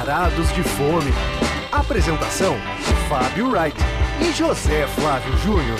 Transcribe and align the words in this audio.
Varados 0.00 0.50
de 0.54 0.62
Fome. 0.62 1.10
Apresentação: 1.70 2.56
Fábio 3.06 3.50
Wright 3.50 3.76
e 4.26 4.32
José 4.32 4.86
Flávio 4.86 5.36
Júnior. 5.36 5.78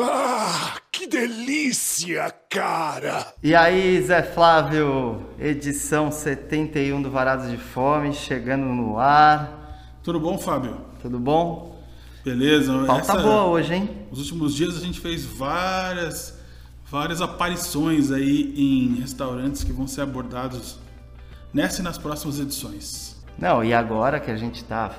Ah, 0.00 0.76
que 0.90 1.06
delícia, 1.06 2.34
cara! 2.48 3.34
E 3.42 3.54
aí, 3.54 4.00
Zé 4.00 4.22
Flávio, 4.22 5.26
edição 5.38 6.10
71 6.10 7.02
do 7.02 7.10
Varados 7.10 7.50
de 7.50 7.58
Fome, 7.58 8.14
chegando 8.14 8.64
no 8.64 8.98
ar. 8.98 9.98
Tudo 10.02 10.18
bom, 10.18 10.38
Fábio? 10.38 10.78
Tudo 11.02 11.18
bom? 11.18 11.78
Beleza. 12.24 12.72
Pauta 12.86 13.12
Essa- 13.12 13.18
boa 13.20 13.44
hoje, 13.44 13.74
hein? 13.74 13.90
Nos 14.10 14.20
últimos 14.20 14.54
dias 14.54 14.74
a 14.74 14.80
gente 14.80 15.00
fez 15.00 15.22
várias, 15.22 16.38
várias 16.90 17.20
aparições 17.20 18.10
aí 18.10 18.54
em 18.56 19.00
restaurantes 19.02 19.62
que 19.62 19.70
vão 19.70 19.86
ser 19.86 20.00
abordados 20.00 20.78
nessa 21.52 21.80
e 21.80 21.84
nas 21.84 21.98
próximas 21.98 22.38
edições. 22.38 23.16
Não, 23.38 23.62
e 23.64 23.72
agora 23.74 24.18
que 24.20 24.30
a 24.30 24.36
gente 24.36 24.64
tá 24.64 24.94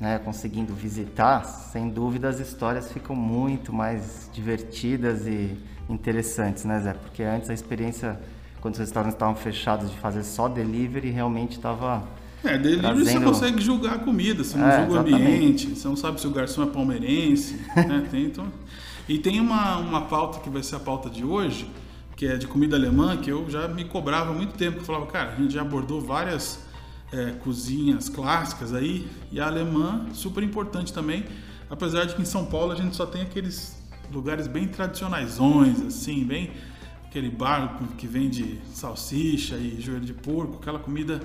né, 0.00 0.18
conseguindo 0.18 0.74
visitar, 0.74 1.44
sem 1.44 1.88
dúvida 1.88 2.28
as 2.28 2.38
histórias 2.38 2.92
ficam 2.92 3.16
muito 3.16 3.72
mais 3.72 4.30
divertidas 4.32 5.26
e 5.26 5.56
interessantes, 5.88 6.64
né, 6.64 6.80
Zé? 6.80 6.92
Porque 6.94 7.22
antes 7.22 7.50
a 7.50 7.54
experiência, 7.54 8.18
quando 8.60 8.74
os 8.74 8.80
restaurantes 8.80 9.14
estavam 9.16 9.34
fechados 9.34 9.90
de 9.90 9.96
fazer 9.96 10.22
só 10.22 10.48
delivery, 10.48 11.10
realmente 11.10 11.52
estava 11.56 12.04
É, 12.44 12.56
delivery 12.58 12.98
você 12.98 13.04
Trazendo- 13.12 13.24
consegue 13.24 13.60
julgar 13.60 13.94
a 13.94 13.98
comida, 13.98 14.44
você 14.44 14.56
não 14.56 14.68
É, 14.68 14.80
julga 14.82 14.92
o 14.94 14.98
ambiente, 14.98 15.74
você 15.74 15.88
não 15.88 15.96
sabe 15.96 16.20
se 16.20 16.26
o 16.26 16.30
garçom 16.30 16.62
é 16.62 16.66
palmeirense, 16.66 17.54
né? 17.74 18.06
Tem, 18.10 18.24
então... 18.26 18.46
E 19.08 19.18
tem 19.18 19.40
uma, 19.40 19.78
uma 19.78 20.02
pauta 20.02 20.38
que 20.40 20.50
vai 20.50 20.62
ser 20.62 20.76
a 20.76 20.80
pauta 20.80 21.08
de 21.08 21.24
hoje, 21.24 21.68
que 22.18 22.26
é 22.26 22.36
de 22.36 22.48
comida 22.48 22.74
alemã, 22.76 23.16
que 23.16 23.30
eu 23.30 23.48
já 23.48 23.68
me 23.68 23.84
cobrava 23.84 24.32
há 24.32 24.34
muito 24.34 24.54
tempo. 24.54 24.78
Eu 24.80 24.84
falava, 24.84 25.06
cara, 25.06 25.30
a 25.30 25.36
gente 25.36 25.54
já 25.54 25.60
abordou 25.60 26.00
várias 26.00 26.66
é, 27.12 27.30
cozinhas 27.44 28.08
clássicas 28.08 28.74
aí, 28.74 29.06
e 29.30 29.40
a 29.40 29.46
alemã, 29.46 30.04
super 30.12 30.42
importante 30.42 30.92
também, 30.92 31.24
apesar 31.70 32.06
de 32.06 32.16
que 32.16 32.20
em 32.20 32.24
São 32.24 32.44
Paulo 32.44 32.72
a 32.72 32.74
gente 32.74 32.96
só 32.96 33.06
tem 33.06 33.22
aqueles 33.22 33.80
lugares 34.12 34.48
bem 34.48 34.66
tradicionaisões, 34.66 35.80
assim, 35.80 36.24
bem 36.24 36.50
aquele 37.06 37.30
bar 37.30 37.78
que 37.96 38.08
vende 38.08 38.60
salsicha 38.74 39.54
e 39.56 39.80
joelho 39.80 40.04
de 40.04 40.12
porco, 40.12 40.58
aquela 40.60 40.80
comida 40.80 41.20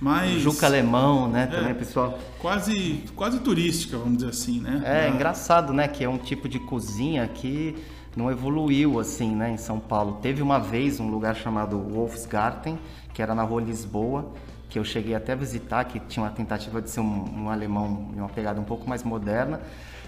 mais 0.00 0.40
Juca 0.40 0.64
alemão, 0.64 1.28
né? 1.30 1.42
É. 1.52 1.54
Também, 1.54 1.74
pessoal. 1.74 2.18
quase 2.38 3.04
quase 3.14 3.40
turística, 3.40 3.98
vamos 3.98 4.16
dizer 4.16 4.30
assim, 4.30 4.58
né? 4.58 4.80
É 4.86 5.06
Ah, 5.06 5.08
engraçado, 5.10 5.74
né? 5.74 5.86
Que 5.86 6.02
é 6.02 6.08
um 6.08 6.16
tipo 6.16 6.48
de 6.48 6.58
cozinha 6.58 7.28
que 7.28 7.76
não 8.16 8.30
evoluiu 8.30 8.98
assim, 8.98 9.34
né? 9.34 9.50
Em 9.50 9.56
São 9.56 9.78
Paulo. 9.78 10.18
Teve 10.20 10.42
uma 10.42 10.58
vez 10.58 11.00
um 11.00 11.08
lugar 11.08 11.36
chamado 11.36 11.78
Wolfsgarten, 11.78 12.78
que 13.14 13.22
era 13.22 13.34
na 13.34 13.42
rua 13.42 13.60
Lisboa, 13.60 14.32
que 14.68 14.78
eu 14.78 14.84
cheguei 14.84 15.14
até 15.14 15.32
a 15.32 15.36
visitar, 15.36 15.84
que 15.84 15.98
tinha 16.00 16.24
uma 16.24 16.30
tentativa 16.30 16.80
de 16.80 16.90
ser 16.90 17.00
um, 17.00 17.44
um 17.44 17.50
alemão 17.50 18.10
de 18.12 18.18
uma 18.18 18.28
pegada 18.28 18.60
um 18.60 18.64
pouco 18.64 18.88
mais 18.88 19.02
moderna. 19.02 19.60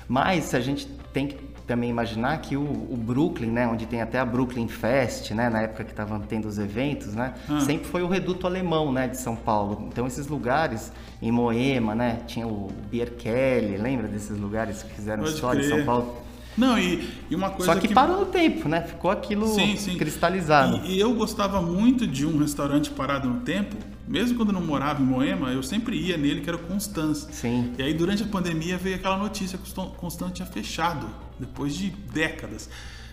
Mas 0.09 0.55
a 0.55 0.61
gente 0.61 0.87
tem 1.13 1.29
que 1.29 1.53
também 1.67 1.89
imaginar 1.89 2.41
que 2.41 2.57
o, 2.57 2.63
o 2.63 2.97
Brooklyn, 2.97 3.51
né? 3.51 3.67
Onde 3.67 3.87
tem 3.87 4.03
até 4.03 4.19
a 4.19 4.25
Brooklyn 4.25 4.69
Fest, 4.69 5.31
né? 5.31 5.49
Na 5.49 5.63
época 5.63 5.85
que 5.85 5.91
estavam 5.91 6.21
tendo 6.21 6.47
os 6.47 6.59
eventos, 6.59 7.15
né? 7.15 7.35
Ah. 7.49 7.61
Sempre 7.61 7.87
foi 7.87 8.03
o 8.03 8.09
reduto 8.09 8.47
alemão, 8.47 8.93
né? 8.93 9.09
De 9.09 9.17
São 9.17 9.37
Paulo. 9.37 9.87
Então 9.89 10.07
esses 10.07 10.27
lugares 10.27 10.93
em 11.21 11.31
Moema, 11.31 11.95
né? 11.95 12.19
Tinha 12.27 12.47
o 12.47 12.69
Beer 12.91 13.13
Kelly, 13.13 13.77
lembra 13.77 14.09
desses 14.09 14.37
lugares 14.39 14.83
que 14.83 14.93
fizeram 14.93 15.23
Pode 15.23 15.35
história 15.35 15.61
em 15.61 15.65
crer. 15.65 15.77
São 15.77 15.87
Paulo? 15.87 16.17
Não, 16.57 16.79
e, 16.79 17.09
e 17.31 17.35
uma 17.35 17.51
coisa 17.51 17.73
Só 17.73 17.81
que, 17.81 17.93
parou 17.93 18.21
no 18.21 18.27
tempo, 18.27 18.69
né? 18.69 18.83
Ficou 18.83 19.11
aquilo 19.11 19.47
Sim, 19.47 19.77
sim. 19.77 19.97
cristalizado. 19.97 20.83
E, 20.85 20.97
e 20.97 21.01
eu 21.01 21.15
gostava 21.15 21.61
muito 21.63 22.07
de 22.07 22.27
um 22.27 22.39
restaurante 22.39 22.91
parado 22.91 23.29
no 23.29 23.41
tempo, 23.41 23.77
mesmo 24.07 24.37
quando 24.37 24.51
eu 24.51 24.55
não 24.55 24.67
morava 24.67 25.03
em 25.03 25.07
Moema, 25.07 25.51
eu 25.51 25.63
sempre 25.63 25.97
ia 25.97 26.17
nele, 26.17 26.41
que 26.41 26.49
era 26.49 26.57
o 26.57 26.61
Constance. 26.61 27.27
Sim. 27.33 27.73
E 27.79 27.83
aí 27.83 27.95
durante 27.95 28.23
a 28.23 28.27
pandemia 28.27 28.77
veio 28.77 28.97
aquela 28.97 29.17
notícia 29.17 29.59
que 29.59 29.81
o 29.81 29.85
Constance 29.91 30.35
tinha 30.35 30.47
fechado, 30.47 31.07
depois 31.39 31.75
de 31.75 31.91
décadas. 31.91 32.69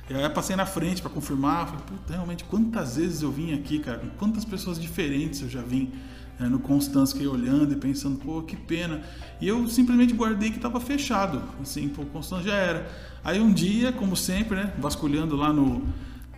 E 0.10 0.14
aí 0.14 0.24
eu 0.24 0.32
passei 0.32 0.56
na 0.56 0.66
frente 0.66 1.02
para 1.02 1.12
confirmar, 1.12 1.68
falei, 1.68 1.84
puta, 1.86 2.14
realmente, 2.14 2.44
quantas 2.44 2.98
vezes 2.98 3.22
eu 3.22 3.32
vim 3.32 3.54
aqui, 3.54 3.80
cara, 3.80 4.00
com 4.00 4.10
quantas 4.18 4.44
pessoas 4.44 4.82
diferentes 4.82 5.42
eu 5.42 5.50
já 5.50 5.62
vim 5.62 5.92
né, 6.40 6.48
no 6.48 6.60
Constance, 6.60 7.14
que 7.14 7.26
olhando 7.28 7.74
e 7.74 7.76
pensando, 7.76 8.18
pô, 8.18 8.42
que 8.42 8.56
pena. 8.56 9.02
E 9.42 9.48
eu 9.48 9.68
simplesmente 9.68 10.14
guardei 10.14 10.50
que 10.50 10.56
estava 10.58 10.80
fechado, 10.80 11.42
assim, 11.62 11.90
pô, 11.90 12.04
o 12.04 12.06
Constance 12.06 12.46
já 12.46 12.56
era. 12.56 12.90
Aí 13.24 13.40
um 13.40 13.52
dia, 13.52 13.92
como 13.92 14.16
sempre, 14.16 14.56
né, 14.56 14.74
vasculhando 14.80 15.36
lá 15.36 15.52
no, 15.52 15.84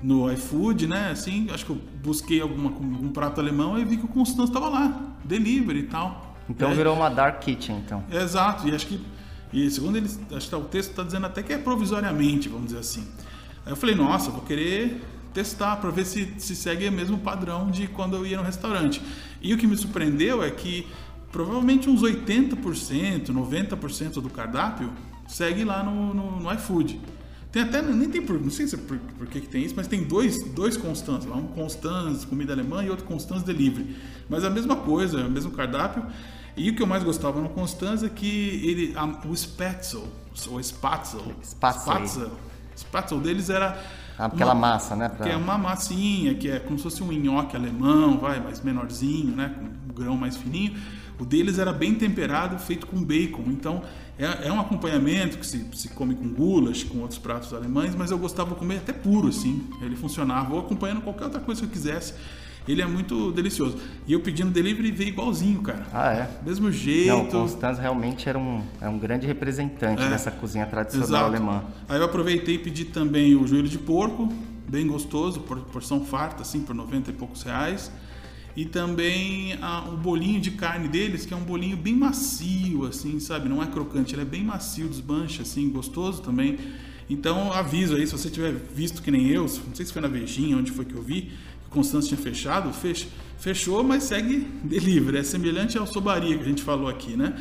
no 0.01 0.31
iFood, 0.31 0.88
né, 0.88 1.09
assim, 1.12 1.47
acho 1.53 1.66
que 1.66 1.72
eu 1.72 1.81
busquei 2.03 2.41
alguma, 2.41 2.69
algum 2.72 3.09
prato 3.09 3.39
alemão 3.39 3.78
e 3.78 3.85
vi 3.85 3.97
que 3.97 4.06
o 4.06 4.07
Constance 4.07 4.50
estava 4.50 4.67
lá, 4.69 5.16
delivery 5.23 5.79
e 5.79 5.84
tal. 5.84 6.35
Então 6.50 6.69
aí- 6.69 6.75
virou 6.75 6.95
uma 6.95 7.09
dark 7.09 7.39
kitchen, 7.41 7.78
então. 7.78 8.03
Exato, 8.12 8.68
e 8.68 8.73
acho 8.73 8.88
que, 8.88 9.00
e 9.53 9.69
segundo 9.69 9.97
eles, 9.97 10.19
acho 10.35 10.45
que 10.45 10.51
tá- 10.51 10.57
o 10.57 10.63
texto 10.66 10.89
está 10.89 11.03
dizendo 11.03 11.28
até 11.28 11.44
que 11.44 11.53
é 11.53 11.57
provisoriamente, 11.57 12.50
vamos 12.50 12.66
dizer 12.68 12.79
assim. 12.79 13.07
Aí 13.66 13.72
eu 13.72 13.75
falei, 13.75 13.94
nossa, 13.95 14.31
vou 14.31 14.41
querer 14.41 15.00
testar 15.33 15.78
para 15.78 15.89
ver 15.91 16.03
se, 16.06 16.33
se 16.39 16.56
segue 16.56 16.89
o 16.89 16.91
mesmo 16.91 17.18
padrão 17.19 17.69
de 17.72 17.88
quando 17.88 18.18
eu 18.18 18.25
ia 18.25 18.38
no 18.38 18.44
restaurante. 18.44 19.01
E 19.41 19.53
o 19.53 19.57
que 19.57 19.66
me 19.68 19.75
surpreendeu 19.75 20.44
é 20.44 20.52
que 20.52 20.88
provavelmente 21.31 21.90
uns 21.90 22.02
80%, 22.02 23.28
90% 23.29 24.13
do 24.22 24.29
cardápio 24.29 24.91
segue 25.28 25.63
lá 25.63 25.84
no, 25.84 26.13
no, 26.13 26.40
no 26.41 26.53
iFood. 26.53 27.00
Tem 27.51 27.63
até, 27.63 27.81
nem 27.81 28.09
tem, 28.09 28.22
por- 28.22 28.40
não 28.40 28.50
sei 28.50 28.66
se 28.68 28.75
é 28.75 28.78
por, 28.78 28.97
por 28.97 29.28
que, 29.28 29.41
que 29.41 29.47
tem 29.47 29.63
isso, 29.66 29.74
mas 29.75 29.88
tem 29.88 30.03
dois, 30.03 30.41
dois 30.53 30.78
Constans 30.78 31.25
lá, 31.25 31.35
um 31.35 31.47
Constans 31.47 32.24
comida 32.24 32.53
alemã 32.53 32.84
e 32.84 32.90
outro 32.90 33.06
Constans 33.06 33.44
delivery. 33.44 33.96
Mas 34.30 34.44
é 34.44 34.47
a 34.47 34.50
mesma 34.50 34.75
coisa, 34.78 35.19
é 35.19 35.25
o 35.25 35.30
mesmo 35.31 35.51
cardápio. 35.51 36.06
E 36.56 36.69
o 36.69 36.75
que 36.75 36.81
eu 36.81 36.88
mais 36.88 37.03
gostava 37.03 37.41
no 37.41 37.50
Constans 37.50 38.03
é 38.03 38.09
que 38.09 38.25
ele, 38.63 38.94
a- 38.96 39.28
o 39.28 39.35
Spätzle, 39.35 40.03
ou 40.50 40.62
Spatzel, 40.63 41.22
Spatzel. 41.44 41.81
Spatzel, 41.81 42.31
Spatzel 42.78 43.19
deles 43.19 43.50
era 43.50 43.81
Aquela 44.25 44.53
uma- 44.53 44.61
massa, 44.67 44.95
né? 44.95 45.09
pra- 45.09 45.25
que 45.25 45.31
é 45.31 45.35
uma 45.37 45.57
massinha, 45.57 46.33
que 46.35 46.49
é 46.49 46.59
como 46.59 46.77
se 46.77 46.83
fosse 46.83 47.03
um 47.03 47.11
nhoque 47.11 47.55
alemão, 47.55 48.17
vai, 48.17 48.39
mais 48.39 48.61
menorzinho, 48.61 49.35
né? 49.35 49.53
Com 49.57 49.91
um 49.91 49.93
grão 49.95 50.17
mais 50.17 50.37
fininho. 50.37 50.73
O 51.19 51.25
deles 51.25 51.59
era 51.59 51.71
bem 51.71 51.93
temperado, 51.95 52.57
feito 52.57 52.87
com 52.87 53.03
bacon. 53.03 53.43
Então, 53.47 53.83
é, 54.17 54.47
é 54.47 54.51
um 54.51 54.59
acompanhamento 54.59 55.37
que 55.37 55.45
se, 55.45 55.65
se 55.73 55.89
come 55.89 56.15
com 56.15 56.27
goulash, 56.29 56.83
com 56.83 56.99
outros 56.99 57.19
pratos 57.19 57.53
alemães, 57.53 57.93
mas 57.95 58.09
eu 58.09 58.17
gostava 58.17 58.51
de 58.51 58.55
comer 58.55 58.77
até 58.77 58.91
puro, 58.93 59.27
assim. 59.27 59.63
Ele 59.81 59.95
funcionava, 59.95 60.53
ou 60.53 60.59
acompanhando 60.61 61.01
qualquer 61.01 61.25
outra 61.25 61.39
coisa 61.39 61.61
que 61.61 61.67
eu 61.67 61.71
quisesse. 61.71 62.13
Ele 62.67 62.81
é 62.81 62.85
muito 62.85 63.31
delicioso. 63.31 63.77
E 64.07 64.13
eu 64.13 64.19
pedindo 64.19 64.51
delivery 64.51 64.91
veio 64.91 65.09
igualzinho, 65.09 65.61
cara. 65.61 65.85
Ah, 65.91 66.13
é? 66.13 66.29
Mesmo 66.45 66.72
jeito. 66.72 67.07
Não, 67.07 67.23
o 67.23 67.27
Constance 67.27 67.81
realmente 67.81 68.29
era 68.29 68.38
um, 68.38 68.61
é 68.79 68.88
um 68.88 68.99
grande 68.99 69.25
representante 69.25 70.01
É. 70.03 70.09
dessa 70.09 70.29
cozinha 70.29 70.66
tradicional 70.67 71.07
Exato. 71.07 71.25
alemã. 71.25 71.63
Aí 71.89 71.97
eu 71.97 72.05
aproveitei 72.05 72.55
e 72.55 72.59
pedi 72.59 72.85
também 72.85 73.35
o 73.35 73.47
joelho 73.47 73.67
de 73.67 73.79
porco, 73.79 74.31
bem 74.69 74.85
gostoso, 74.88 75.39
por- 75.41 75.59
porção 75.61 76.05
farta, 76.05 76.44
assim, 76.44 76.61
por 76.61 76.75
90 76.75 77.09
e 77.09 77.13
poucos 77.13 77.41
reais. 77.44 77.91
E 78.55 78.66
também 78.66 79.55
o 79.91 79.97
bolinho 79.97 80.39
de 80.39 80.51
carne 80.51 80.88
deles, 80.88 81.25
que 81.25 81.33
é 81.33 81.38
um 81.38 81.44
bolinho 81.44 81.75
bem 81.77 81.95
macio, 81.95 82.85
assim, 82.85 83.19
sabe? 83.19 83.50
Não 83.50 83.63
é 83.63 83.66
crocante, 83.66 84.13
ele 84.13 84.21
é 84.21 84.25
bem 84.25 84.44
macio, 84.44 84.88
desmancha, 84.88 85.41
assim, 85.41 85.67
gostoso 85.69 86.21
também. 86.21 86.57
Então, 87.09 87.51
aviso 87.51 87.95
aí, 87.95 88.05
se 88.05 88.11
você 88.11 88.29
tiver 88.29 88.53
visto 88.75 89.01
que 89.01 89.09
nem 89.09 89.27
eu, 89.29 89.41
não 89.44 89.73
sei 89.75 89.85
se 89.85 89.91
foi 89.91 90.01
na 90.01 90.07
Vejinha, 90.07 90.55
onde 90.57 90.69
foi 90.71 90.85
que 90.85 90.94
eu 90.94 91.01
vi, 91.01 91.31
Constância 91.71 92.09
tinha 92.15 92.21
fechado, 92.21 92.71
fech- 92.73 93.07
fechou, 93.39 93.83
mas 93.83 94.03
segue 94.03 94.47
delivery. 94.63 95.17
É 95.17 95.23
semelhante 95.23 95.77
ao 95.77 95.87
Sobaria 95.87 96.37
que 96.37 96.43
a 96.43 96.47
gente 96.47 96.61
falou 96.61 96.87
aqui, 96.87 97.15
né? 97.17 97.33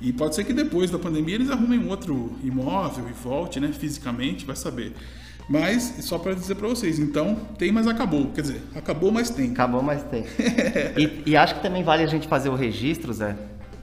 E 0.00 0.12
pode 0.12 0.34
ser 0.34 0.44
que 0.44 0.52
depois 0.52 0.90
da 0.90 0.98
pandemia 0.98 1.36
eles 1.36 1.50
arrumem 1.50 1.78
um 1.78 1.88
outro 1.88 2.36
imóvel 2.44 3.08
e 3.08 3.12
volte, 3.12 3.58
né, 3.58 3.72
fisicamente, 3.72 4.44
vai 4.44 4.54
saber. 4.54 4.92
Mas, 5.48 5.94
só 6.00 6.18
para 6.18 6.34
dizer 6.34 6.56
para 6.56 6.68
vocês, 6.68 6.98
então, 6.98 7.36
tem, 7.56 7.70
mas 7.72 7.86
acabou. 7.86 8.26
Quer 8.32 8.40
dizer, 8.42 8.62
acabou, 8.74 9.10
mas 9.12 9.30
tem. 9.30 9.52
Acabou, 9.52 9.80
mas 9.82 10.02
tem. 10.02 10.24
e, 10.98 11.30
e 11.30 11.36
acho 11.36 11.54
que 11.54 11.62
também 11.62 11.82
vale 11.84 12.02
a 12.02 12.06
gente 12.06 12.26
fazer 12.28 12.48
o 12.48 12.54
registro, 12.56 13.12
Zé, 13.12 13.36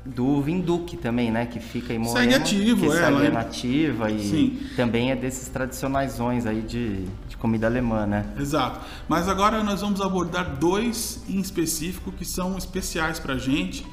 do 0.05 0.41
Vinduque 0.41 0.97
também, 0.97 1.31
né? 1.31 1.45
Que 1.45 1.59
fica 1.59 1.93
em 1.93 1.97
Moema. 1.97 2.19
Segue 2.19 2.33
ativo, 2.33 2.81
que 2.81 2.87
é, 2.87 3.05
segue 3.05 3.25
em- 3.27 3.31
nativa 3.31 4.11
e 4.11 4.19
Sim. 4.27 4.59
também 4.75 5.11
é 5.11 5.15
desses 5.15 5.47
tradicionaisões 5.47 6.45
aí 6.45 6.61
de, 6.61 7.05
de 7.27 7.37
comida 7.37 7.67
alemã, 7.67 8.05
né? 8.05 8.25
Exato. 8.37 8.81
Mas 9.07 9.29
agora 9.29 9.63
nós 9.63 9.79
vamos 9.81 10.01
abordar 10.01 10.57
dois 10.57 11.23
em 11.29 11.39
específico 11.39 12.11
que 12.11 12.25
são 12.25 12.57
especiais 12.57 13.17
pra 13.19 13.37
gente. 13.37 13.85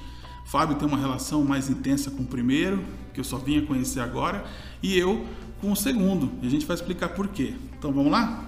Fábio 0.46 0.74
tem 0.76 0.88
uma 0.88 0.98
relação 0.98 1.44
mais 1.44 1.70
intensa 1.70 2.10
com 2.10 2.24
o 2.24 2.26
primeiro, 2.26 2.82
que 3.14 3.20
eu 3.20 3.24
só 3.24 3.36
vim 3.36 3.58
a 3.62 3.66
conhecer 3.66 4.00
agora, 4.00 4.44
e 4.82 4.98
eu 4.98 5.24
com 5.60 5.70
o 5.70 5.76
segundo. 5.76 6.32
E 6.42 6.46
a 6.48 6.50
gente 6.50 6.66
vai 6.66 6.74
explicar 6.74 7.10
por 7.10 7.28
quê. 7.28 7.54
Então 7.78 7.92
vamos 7.92 8.10
lá? 8.10 8.42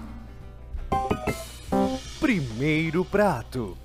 Primeiro 2.19 3.05
prato. 3.05 3.77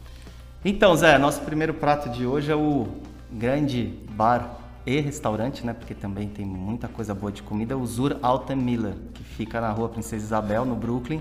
Então, 0.65 0.97
Zé, 0.97 1.19
nosso 1.19 1.41
primeiro 1.43 1.75
prato 1.75 2.09
de 2.11 2.27
hoje 2.27 2.51
é 2.51 2.57
o 2.57 2.89
grande 3.33 3.93
bar 4.11 4.57
e 4.87 5.01
restaurante, 5.01 5.65
né? 5.67 5.73
Porque 5.73 5.95
também 5.95 6.29
tem 6.29 6.47
muita 6.47 6.89
coisa 6.89 7.15
boa 7.15 7.31
de 7.31 7.43
comida, 7.43 7.77
o 7.77 7.87
Zur 7.87 8.17
Alten 8.23 8.57
Miller, 8.57 8.95
que 9.15 9.23
fica 9.23 9.61
na 9.61 9.71
rua 9.71 9.89
Princesa 9.89 10.25
Isabel, 10.25 10.65
no 10.65 10.75
Brooklyn. 10.75 11.21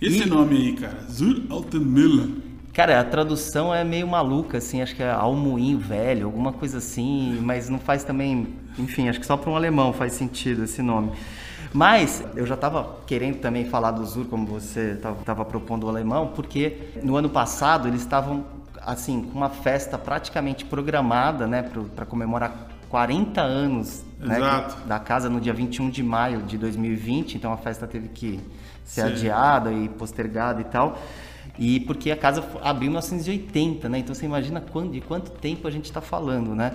Esse 0.00 0.22
E- 0.22 0.26
nome 0.26 0.56
aí, 0.56 0.72
cara, 0.74 0.98
Zur 1.08 1.42
Alten 1.50 1.80
Miller. 1.80 2.28
Cara, 2.72 2.98
a 3.00 3.04
tradução 3.04 3.72
é 3.72 3.84
meio 3.84 4.06
maluca, 4.08 4.58
assim, 4.58 4.82
acho 4.82 4.96
que 4.96 5.02
é 5.02 5.08
almoinho 5.10 5.78
velho, 5.78 6.26
alguma 6.26 6.52
coisa 6.52 6.78
assim, 6.78 7.38
mas 7.40 7.68
não 7.68 7.78
faz 7.78 8.02
também, 8.02 8.48
enfim, 8.76 9.08
acho 9.08 9.20
que 9.20 9.26
só 9.26 9.36
para 9.36 9.48
um 9.48 9.54
alemão 9.54 9.92
faz 9.92 10.12
sentido 10.14 10.64
esse 10.64 10.82
nome. 10.82 11.12
Mas 11.72 12.24
eu 12.36 12.44
já 12.46 12.54
estava 12.54 12.98
querendo 13.06 13.38
também 13.38 13.64
falar 13.64 13.92
do 13.92 14.04
Zur, 14.04 14.26
como 14.26 14.44
você 14.46 14.92
estava 14.92 15.44
propondo 15.44 15.84
o 15.84 15.88
alemão, 15.88 16.28
porque 16.34 16.78
no 17.02 17.16
ano 17.16 17.28
passado 17.28 17.86
eles 17.88 18.00
estavam, 18.00 18.44
assim, 18.86 19.22
com 19.22 19.38
uma 19.38 19.50
festa 19.50 19.98
praticamente 19.98 20.64
programada, 20.64 21.46
né, 21.46 21.68
para 21.94 22.06
comemorar 22.06 22.68
40 22.88 23.40
anos 23.40 24.04
né, 24.18 24.38
da 24.86 24.98
casa 24.98 25.28
no 25.28 25.40
dia 25.40 25.52
21 25.52 25.90
de 25.90 26.02
maio 26.02 26.42
de 26.42 26.56
2020, 26.56 27.36
então 27.36 27.52
a 27.52 27.56
festa 27.56 27.86
teve 27.86 28.08
que 28.08 28.40
ser 28.84 29.02
Sim. 29.02 29.12
adiada 29.12 29.72
e 29.72 29.88
postergada 29.88 30.60
e 30.60 30.64
tal. 30.64 30.98
E 31.58 31.80
porque 31.80 32.10
a 32.10 32.16
casa 32.16 32.44
abriu 32.62 32.88
em 32.88 32.90
1980, 32.90 33.88
né? 33.88 33.98
Então 33.98 34.14
você 34.14 34.26
imagina 34.26 34.60
quando, 34.60 34.92
de 34.92 35.00
quanto 35.00 35.30
tempo 35.30 35.68
a 35.68 35.70
gente 35.70 35.84
está 35.84 36.00
falando, 36.00 36.54
né? 36.54 36.72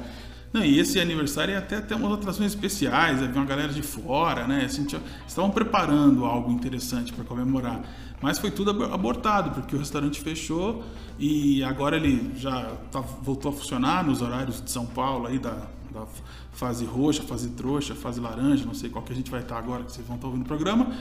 Não, 0.51 0.63
e 0.63 0.79
esse 0.79 1.00
aniversário 1.00 1.53
é 1.53 1.57
até 1.57 1.79
tem 1.79 1.95
umas 1.95 2.13
atrações 2.13 2.53
especiais, 2.53 3.21
havia 3.21 3.39
uma 3.39 3.45
galera 3.45 3.71
de 3.71 3.83
fora, 3.83 4.47
né? 4.47 4.63
Assim, 4.65 4.88
estavam 5.27 5.51
preparando 5.51 6.25
algo 6.25 6.51
interessante 6.51 7.13
para 7.13 7.23
comemorar. 7.23 7.81
Mas 8.21 8.38
foi 8.38 8.51
tudo 8.51 8.83
abortado, 8.86 9.51
porque 9.51 9.75
o 9.75 9.80
restaurante 9.80 10.19
fechou 10.19 10.83
e 11.18 11.63
agora 11.63 11.95
ele 11.95 12.31
já 12.36 12.75
tá, 12.92 13.00
voltou 13.00 13.51
a 13.51 13.54
funcionar 13.54 14.04
nos 14.04 14.21
horários 14.21 14.62
de 14.62 14.69
São 14.69 14.86
Paulo, 14.86 15.27
aí 15.27 15.39
da, 15.39 15.68
da 15.92 16.06
fase 16.51 16.86
roxa, 16.86 17.24
fase 17.24 17.50
trouxa, 17.51 17.95
fase 17.95 18.19
laranja, 18.19 18.66
não 18.66 18.74
sei 18.74 18.89
qual 18.89 19.04
que 19.04 19.13
a 19.13 19.16
gente 19.16 19.31
vai 19.31 19.39
estar 19.42 19.57
agora, 19.57 19.83
que 19.83 19.92
vocês 19.92 20.06
vão 20.06 20.18
estar 20.18 20.27
ouvindo 20.27 20.44
o 20.44 20.48
programa 20.48 20.94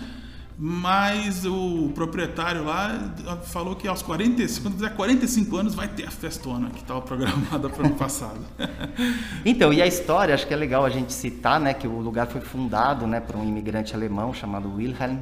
mas 0.60 1.44
o 1.44 1.92
proprietário 1.94 2.64
lá 2.64 3.14
falou 3.44 3.76
que 3.76 3.86
aos 3.86 4.02
45, 4.02 4.62
quando 4.62 4.74
fizer 4.74 4.88
45 4.88 5.56
anos 5.56 5.74
vai 5.74 5.86
ter 5.86 6.04
a 6.04 6.10
festona 6.10 6.68
que 6.70 6.80
estava 6.80 7.00
programada 7.00 7.68
para 7.68 7.82
o 7.84 7.86
ano 7.86 7.94
passado. 7.96 8.40
então, 9.46 9.72
e 9.72 9.80
a 9.80 9.86
história, 9.86 10.34
acho 10.34 10.48
que 10.48 10.52
é 10.52 10.56
legal 10.56 10.84
a 10.84 10.90
gente 10.90 11.12
citar, 11.12 11.60
né, 11.60 11.72
que 11.72 11.86
o 11.86 12.00
lugar 12.00 12.26
foi 12.26 12.40
fundado, 12.40 13.06
né, 13.06 13.20
por 13.20 13.36
um 13.36 13.44
imigrante 13.44 13.94
alemão 13.94 14.34
chamado 14.34 14.74
Wilhelm 14.74 15.18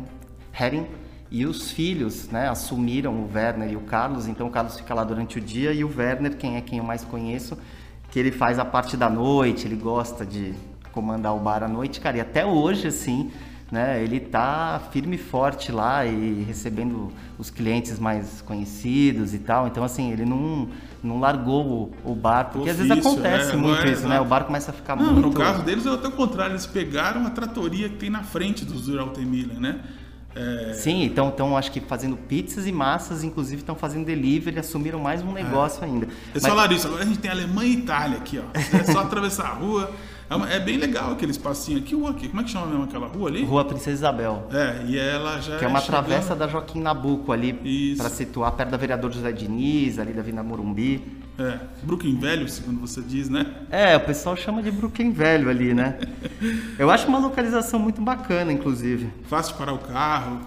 Hering, 0.58 0.86
e 1.30 1.44
os 1.44 1.70
filhos, 1.70 2.28
né, 2.28 2.48
assumiram 2.48 3.14
o 3.14 3.30
Werner 3.32 3.70
e 3.70 3.76
o 3.76 3.80
Carlos, 3.80 4.28
então 4.28 4.46
o 4.46 4.50
Carlos 4.50 4.76
fica 4.76 4.94
lá 4.94 5.04
durante 5.04 5.38
o 5.38 5.40
dia 5.40 5.72
e 5.72 5.82
o 5.82 5.92
Werner, 5.94 6.36
quem 6.36 6.56
é 6.56 6.60
quem 6.60 6.78
eu 6.78 6.84
mais 6.84 7.04
conheço, 7.04 7.58
que 8.10 8.18
ele 8.18 8.30
faz 8.30 8.58
a 8.58 8.64
parte 8.64 8.96
da 8.96 9.10
noite, 9.10 9.66
ele 9.66 9.76
gosta 9.76 10.24
de 10.24 10.54
comandar 10.92 11.34
o 11.34 11.40
bar 11.40 11.62
à 11.62 11.68
noite, 11.68 12.00
cara, 12.00 12.16
e 12.16 12.20
até 12.20 12.46
hoje, 12.46 12.86
assim, 12.88 13.30
né? 13.70 14.02
Ele 14.02 14.20
tá 14.20 14.80
firme 14.92 15.16
e 15.16 15.18
forte 15.18 15.72
lá 15.72 16.06
e 16.06 16.44
recebendo 16.44 17.12
os 17.36 17.50
clientes 17.50 17.98
mais 17.98 18.40
conhecidos 18.40 19.34
e 19.34 19.38
tal. 19.38 19.66
Então, 19.66 19.82
assim, 19.82 20.12
ele 20.12 20.24
não, 20.24 20.68
não 21.02 21.18
largou 21.18 21.92
o, 22.04 22.12
o 22.12 22.14
bar, 22.14 22.44
porque 22.44 22.70
Ofício, 22.70 22.82
às 22.82 22.88
vezes 22.88 23.06
acontece 23.06 23.52
é, 23.52 23.56
muito 23.56 23.82
é, 23.82 23.90
isso, 23.90 24.08
né? 24.08 24.20
O 24.20 24.24
bar 24.24 24.44
começa 24.44 24.70
a 24.70 24.74
ficar 24.74 24.96
não, 24.96 25.12
muito... 25.12 25.28
No 25.28 25.34
caso 25.34 25.62
deles 25.62 25.84
é 25.84 25.90
até 25.90 26.08
o 26.08 26.12
contrário, 26.12 26.52
eles 26.52 26.66
pegaram 26.66 27.26
a 27.26 27.30
tratoria 27.30 27.88
que 27.88 27.96
tem 27.96 28.08
na 28.08 28.22
frente 28.22 28.64
dos 28.64 28.86
Duraltemiller, 28.86 29.58
né? 29.58 29.80
É... 30.36 30.74
Sim, 30.74 31.02
então 31.02 31.30
estão 31.30 31.56
acho 31.56 31.72
que 31.72 31.80
fazendo 31.80 32.16
pizzas 32.16 32.66
e 32.66 32.72
massas, 32.72 33.24
inclusive 33.24 33.62
estão 33.62 33.74
fazendo 33.74 34.04
delivery, 34.04 34.58
assumiram 34.58 34.98
mais 34.98 35.22
um 35.22 35.30
é. 35.30 35.42
negócio 35.42 35.82
é. 35.82 35.86
ainda. 35.86 36.06
Eles 36.06 36.42
Mas... 36.42 36.46
falaram 36.46 36.76
isso, 36.76 36.86
agora 36.86 37.02
a 37.02 37.06
gente 37.06 37.18
tem 37.18 37.30
Alemanha 37.30 37.70
e 37.70 37.74
Itália 37.74 38.18
aqui, 38.18 38.38
ó. 38.38 38.76
É 38.76 38.84
só 38.84 39.00
atravessar 39.00 39.46
a 39.46 39.54
rua. 39.54 39.90
É, 40.28 40.34
uma, 40.34 40.50
é, 40.52 40.58
bem 40.58 40.76
legal 40.76 41.12
aquele 41.12 41.30
espacinho 41.30 41.78
aqui. 41.78 41.94
Rua 41.94 42.10
aqui, 42.10 42.28
como 42.28 42.40
é 42.40 42.44
que 42.44 42.50
chama 42.50 42.66
mesmo 42.66 42.84
aquela 42.84 43.06
rua 43.06 43.28
ali? 43.28 43.44
Rua 43.44 43.64
Princesa 43.64 43.92
Isabel. 43.92 44.48
É, 44.52 44.84
e 44.86 44.98
ela 44.98 45.40
já. 45.40 45.56
Que 45.56 45.64
é 45.64 45.68
uma 45.68 45.80
chegando... 45.80 46.04
travessa 46.04 46.34
da 46.34 46.48
Joaquim 46.48 46.80
Nabuco 46.80 47.32
ali, 47.32 47.94
para 47.96 48.10
situar 48.10 48.52
perto 48.52 48.70
da 48.70 48.76
Vereador 48.76 49.12
José 49.12 49.30
Diniz, 49.32 49.98
ali 49.98 50.12
da 50.12 50.22
Vina 50.22 50.42
Morumbi. 50.42 51.15
É, 51.38 51.58
Brooklyn 51.82 52.18
Velho, 52.18 52.48
segundo 52.48 52.80
você 52.80 53.02
diz, 53.02 53.28
né? 53.28 53.46
É, 53.70 53.96
o 53.96 54.00
pessoal 54.00 54.36
chama 54.36 54.62
de 54.62 54.70
Brooklyn 54.70 55.10
Velho 55.10 55.50
ali, 55.50 55.74
né? 55.74 55.98
Eu 56.78 56.90
acho 56.90 57.06
uma 57.08 57.18
localização 57.18 57.78
muito 57.78 58.00
bacana, 58.00 58.52
inclusive. 58.52 59.10
Fácil 59.28 59.54
para 59.56 59.72
o 59.72 59.78
carro. 59.78 60.40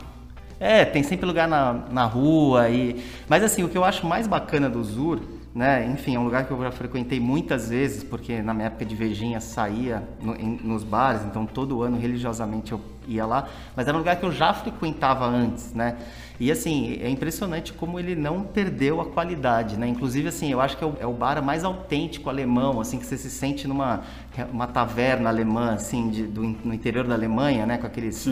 É, 0.59 0.83
tem 0.83 1.03
sempre 1.03 1.25
lugar 1.25 1.47
na, 1.47 1.73
na 1.91 2.05
rua 2.05 2.69
e... 2.69 3.01
Mas 3.27 3.43
assim, 3.43 3.63
o 3.63 3.69
que 3.69 3.77
eu 3.77 3.85
acho 3.85 4.05
mais 4.05 4.27
bacana 4.27 4.69
do 4.69 4.83
Zur 4.83 5.21
né? 5.53 5.85
Enfim, 5.87 6.15
é 6.15 6.19
um 6.19 6.23
lugar 6.23 6.45
que 6.45 6.51
eu 6.51 6.61
já 6.61 6.71
frequentei 6.71 7.19
muitas 7.19 7.69
vezes, 7.69 8.03
porque 8.03 8.41
na 8.41 8.53
minha 8.53 8.67
época 8.67 8.85
de 8.85 8.95
vejinha 8.95 9.39
saía 9.39 10.07
no, 10.21 10.35
em, 10.35 10.59
nos 10.63 10.83
bares, 10.83 11.23
então 11.23 11.45
todo 11.45 11.81
ano 11.81 11.97
religiosamente 11.97 12.71
eu 12.71 12.79
ia 13.07 13.25
lá, 13.25 13.47
mas 13.75 13.87
era 13.87 13.95
um 13.97 13.99
lugar 13.99 14.15
que 14.17 14.25
eu 14.25 14.31
já 14.31 14.53
frequentava 14.53 15.25
antes, 15.25 15.73
né? 15.73 15.97
E 16.39 16.51
assim, 16.51 16.97
é 17.01 17.09
impressionante 17.09 17.73
como 17.73 17.99
ele 17.99 18.15
não 18.15 18.43
perdeu 18.43 19.01
a 19.01 19.05
qualidade, 19.05 19.77
né? 19.77 19.87
Inclusive, 19.87 20.29
assim, 20.29 20.49
eu 20.49 20.61
acho 20.61 20.77
que 20.77 20.83
é 20.83 20.87
o, 20.87 20.93
é 21.01 21.05
o 21.05 21.11
bar 21.11 21.43
mais 21.43 21.65
autêntico 21.65 22.29
alemão, 22.29 22.79
assim, 22.79 22.97
que 22.97 23.05
você 23.05 23.17
se 23.17 23.29
sente 23.29 23.67
numa 23.67 24.03
uma 24.51 24.67
taverna 24.67 25.29
alemã, 25.29 25.73
assim, 25.73 26.09
de, 26.09 26.23
do, 26.23 26.41
no 26.41 26.73
interior 26.73 27.05
da 27.05 27.15
Alemanha, 27.15 27.65
né? 27.65 27.77
Com 27.77 27.87
aqueles... 27.87 28.27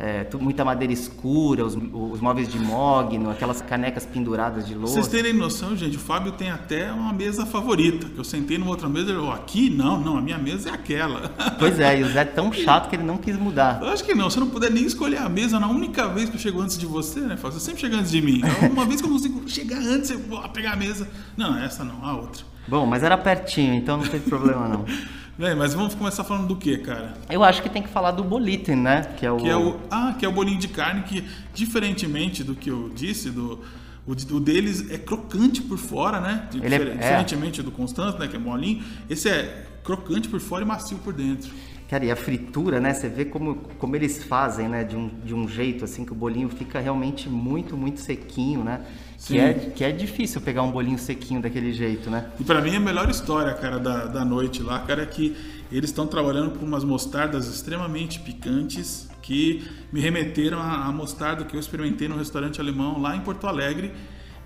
É, 0.00 0.24
muita 0.40 0.64
madeira 0.64 0.92
escura, 0.92 1.66
os, 1.66 1.74
os, 1.74 2.20
móveis 2.20 2.46
de 2.46 2.56
mogno, 2.56 3.30
aquelas 3.30 3.60
canecas 3.60 4.06
penduradas 4.06 4.64
de 4.64 4.72
louça. 4.72 4.94
Vocês 4.94 5.08
terem 5.08 5.32
noção, 5.32 5.76
gente, 5.76 5.96
o 5.96 6.00
Fábio 6.00 6.30
tem 6.30 6.50
até 6.50 6.92
uma 6.92 7.12
mesa 7.12 7.44
favorita, 7.44 8.08
que 8.08 8.16
eu 8.16 8.22
sentei 8.22 8.58
numa 8.58 8.70
outra 8.70 8.88
mesa 8.88 9.10
e 9.10 9.14
falou, 9.14 9.32
aqui 9.32 9.68
não, 9.68 9.98
não, 9.98 10.16
a 10.16 10.20
minha 10.20 10.38
mesa 10.38 10.70
é 10.70 10.72
aquela. 10.72 11.32
Pois 11.58 11.80
é, 11.80 11.98
e 11.98 12.04
o 12.04 12.08
Zé 12.08 12.20
é 12.20 12.24
tão 12.24 12.52
chato 12.52 12.88
que 12.88 12.94
ele 12.94 13.02
não 13.02 13.16
quis 13.16 13.36
mudar. 13.36 13.82
Eu 13.82 13.88
acho 13.88 14.04
que 14.04 14.14
não, 14.14 14.30
se 14.30 14.38
não 14.38 14.48
puder 14.48 14.70
nem 14.70 14.84
escolher 14.84 15.18
a 15.18 15.28
mesa, 15.28 15.58
na 15.58 15.66
única 15.66 16.06
vez 16.06 16.30
que 16.30 16.36
eu 16.36 16.40
chego 16.40 16.60
antes 16.60 16.78
de 16.78 16.86
você, 16.86 17.18
né, 17.18 17.36
Fábio? 17.36 17.58
Você 17.58 17.66
sempre 17.66 17.80
chega 17.80 17.96
antes 17.96 18.12
de 18.12 18.22
mim. 18.22 18.38
Então, 18.38 18.70
uma 18.70 18.86
vez 18.86 19.00
que 19.00 19.06
eu 19.08 19.10
consigo 19.10 19.48
chegar 19.48 19.78
antes, 19.78 20.10
eu 20.10 20.20
vou 20.20 20.40
pegar 20.50 20.74
a 20.74 20.76
mesa. 20.76 21.08
Não, 21.36 21.58
essa 21.58 21.82
não, 21.82 22.04
a 22.04 22.14
outra. 22.14 22.44
Bom, 22.68 22.84
mas 22.84 23.02
era 23.02 23.16
pertinho, 23.16 23.74
então 23.74 23.96
não 23.96 24.06
teve 24.06 24.28
problema 24.28 24.68
não. 24.68 24.84
Bem, 25.38 25.54
mas 25.54 25.72
vamos 25.72 25.94
começar 25.94 26.24
falando 26.24 26.48
do 26.48 26.56
que, 26.56 26.78
cara? 26.78 27.14
Eu 27.30 27.44
acho 27.44 27.62
que 27.62 27.68
tem 27.68 27.80
que 27.80 27.88
falar 27.88 28.10
do 28.10 28.24
bolitten, 28.24 28.74
né? 28.74 29.02
Que 29.16 29.24
é 29.24 29.30
o... 29.30 29.36
Que 29.36 29.48
é 29.48 29.56
o... 29.56 29.78
Ah, 29.88 30.14
que 30.18 30.26
é 30.26 30.28
o 30.28 30.32
bolinho 30.32 30.58
de 30.58 30.66
carne 30.66 31.02
que, 31.02 31.24
diferentemente 31.54 32.42
do 32.42 32.56
que 32.56 32.68
eu 32.68 32.90
disse, 32.92 33.30
do... 33.30 33.60
O, 34.04 34.12
o 34.12 34.40
deles 34.40 34.90
é 34.90 34.98
crocante 34.98 35.62
por 35.62 35.78
fora, 35.78 36.20
né? 36.20 36.48
Ele 36.52 36.74
é, 36.74 36.78
diferentemente 36.78 37.60
é. 37.60 37.62
do 37.62 37.70
Constante, 37.70 38.18
né? 38.18 38.26
Que 38.26 38.34
é 38.34 38.38
molinho. 38.38 38.82
Esse 39.08 39.28
é 39.28 39.64
crocante 39.84 40.28
por 40.28 40.40
fora 40.40 40.64
e 40.64 40.66
macio 40.66 40.98
por 40.98 41.12
dentro. 41.12 41.52
Cara, 41.88 42.04
e 42.04 42.10
a 42.10 42.16
fritura, 42.16 42.80
né? 42.80 42.92
Você 42.92 43.08
vê 43.08 43.24
como, 43.24 43.56
como 43.78 43.94
eles 43.94 44.24
fazem, 44.24 44.68
né? 44.68 44.82
De 44.82 44.96
um, 44.96 45.08
de 45.24 45.34
um 45.34 45.46
jeito 45.46 45.84
assim 45.84 46.04
que 46.04 46.12
o 46.12 46.16
bolinho 46.16 46.48
fica 46.48 46.80
realmente 46.80 47.28
muito, 47.28 47.76
muito 47.76 48.00
sequinho, 48.00 48.64
né? 48.64 48.80
Que 49.26 49.38
é, 49.38 49.52
que 49.52 49.84
é 49.84 49.90
difícil 49.90 50.40
pegar 50.40 50.62
um 50.62 50.70
bolinho 50.70 50.98
sequinho 50.98 51.42
daquele 51.42 51.72
jeito, 51.72 52.08
né? 52.08 52.30
E 52.38 52.44
para 52.44 52.60
mim 52.62 52.76
a 52.76 52.80
melhor 52.80 53.10
história, 53.10 53.52
cara, 53.54 53.78
da, 53.78 54.06
da 54.06 54.24
noite 54.24 54.62
lá, 54.62 54.78
cara, 54.80 55.02
é 55.02 55.06
que 55.06 55.36
eles 55.72 55.90
estão 55.90 56.06
trabalhando 56.06 56.56
com 56.56 56.64
umas 56.64 56.84
mostardas 56.84 57.48
extremamente 57.48 58.20
picantes 58.20 59.08
que 59.20 59.66
me 59.92 60.00
remeteram 60.00 60.60
à 60.60 60.90
mostarda 60.92 61.44
que 61.44 61.54
eu 61.54 61.60
experimentei 61.60 62.08
no 62.08 62.16
restaurante 62.16 62.60
alemão 62.60 63.00
lá 63.00 63.16
em 63.16 63.20
Porto 63.20 63.46
Alegre 63.46 63.92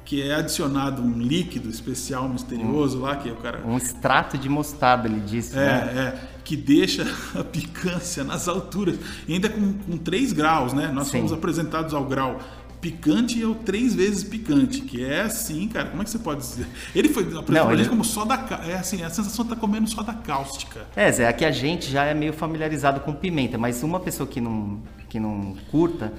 que 0.04 0.22
é 0.22 0.34
adicionado 0.34 1.00
um 1.02 1.18
líquido 1.18 1.68
especial 1.68 2.28
misterioso 2.28 2.98
um, 2.98 3.02
lá, 3.02 3.16
que 3.16 3.28
é 3.28 3.32
o 3.32 3.36
cara. 3.36 3.62
Um 3.64 3.76
extrato 3.76 4.36
de 4.36 4.48
mostarda, 4.48 5.08
ele 5.08 5.20
disse. 5.20 5.56
É, 5.56 5.60
né? 5.60 5.92
é, 5.96 6.28
que 6.44 6.56
deixa 6.56 7.06
a 7.38 7.44
picância 7.44 8.24
nas 8.24 8.48
alturas, 8.48 8.98
ainda 9.28 9.48
com, 9.48 9.74
com 9.74 9.96
3 9.96 10.32
graus, 10.32 10.72
né? 10.72 10.90
Nós 10.92 11.08
Sim. 11.08 11.18
fomos 11.18 11.32
apresentados 11.32 11.94
ao 11.94 12.04
grau 12.04 12.40
picante 12.82 13.40
é 13.40 13.46
o 13.46 13.54
três 13.54 13.94
vezes 13.94 14.24
picante, 14.24 14.80
que 14.80 15.04
é 15.04 15.20
assim, 15.20 15.68
cara, 15.68 15.88
como 15.88 16.02
é 16.02 16.04
que 16.04 16.10
você 16.10 16.18
pode 16.18 16.40
dizer? 16.40 16.66
Ele 16.92 17.08
foi 17.08 17.22
apresentado 17.22 17.72
ele... 17.72 17.88
como 17.88 18.04
só 18.04 18.24
da 18.24 18.34
é 18.66 18.74
assim, 18.74 19.04
a 19.04 19.08
sensação 19.08 19.44
de 19.44 19.52
tá 19.52 19.56
comendo 19.56 19.88
só 19.88 20.02
da 20.02 20.12
cáustica. 20.12 20.84
É, 20.96 21.10
Zé, 21.12 21.28
aqui 21.28 21.44
a 21.44 21.52
gente 21.52 21.88
já 21.88 22.04
é 22.04 22.12
meio 22.12 22.32
familiarizado 22.32 22.98
com 22.98 23.12
pimenta, 23.12 23.56
mas 23.56 23.84
uma 23.84 24.00
pessoa 24.00 24.26
que 24.28 24.40
não 24.40 24.80
que 25.08 25.20
não 25.20 25.54
curta, 25.70 26.10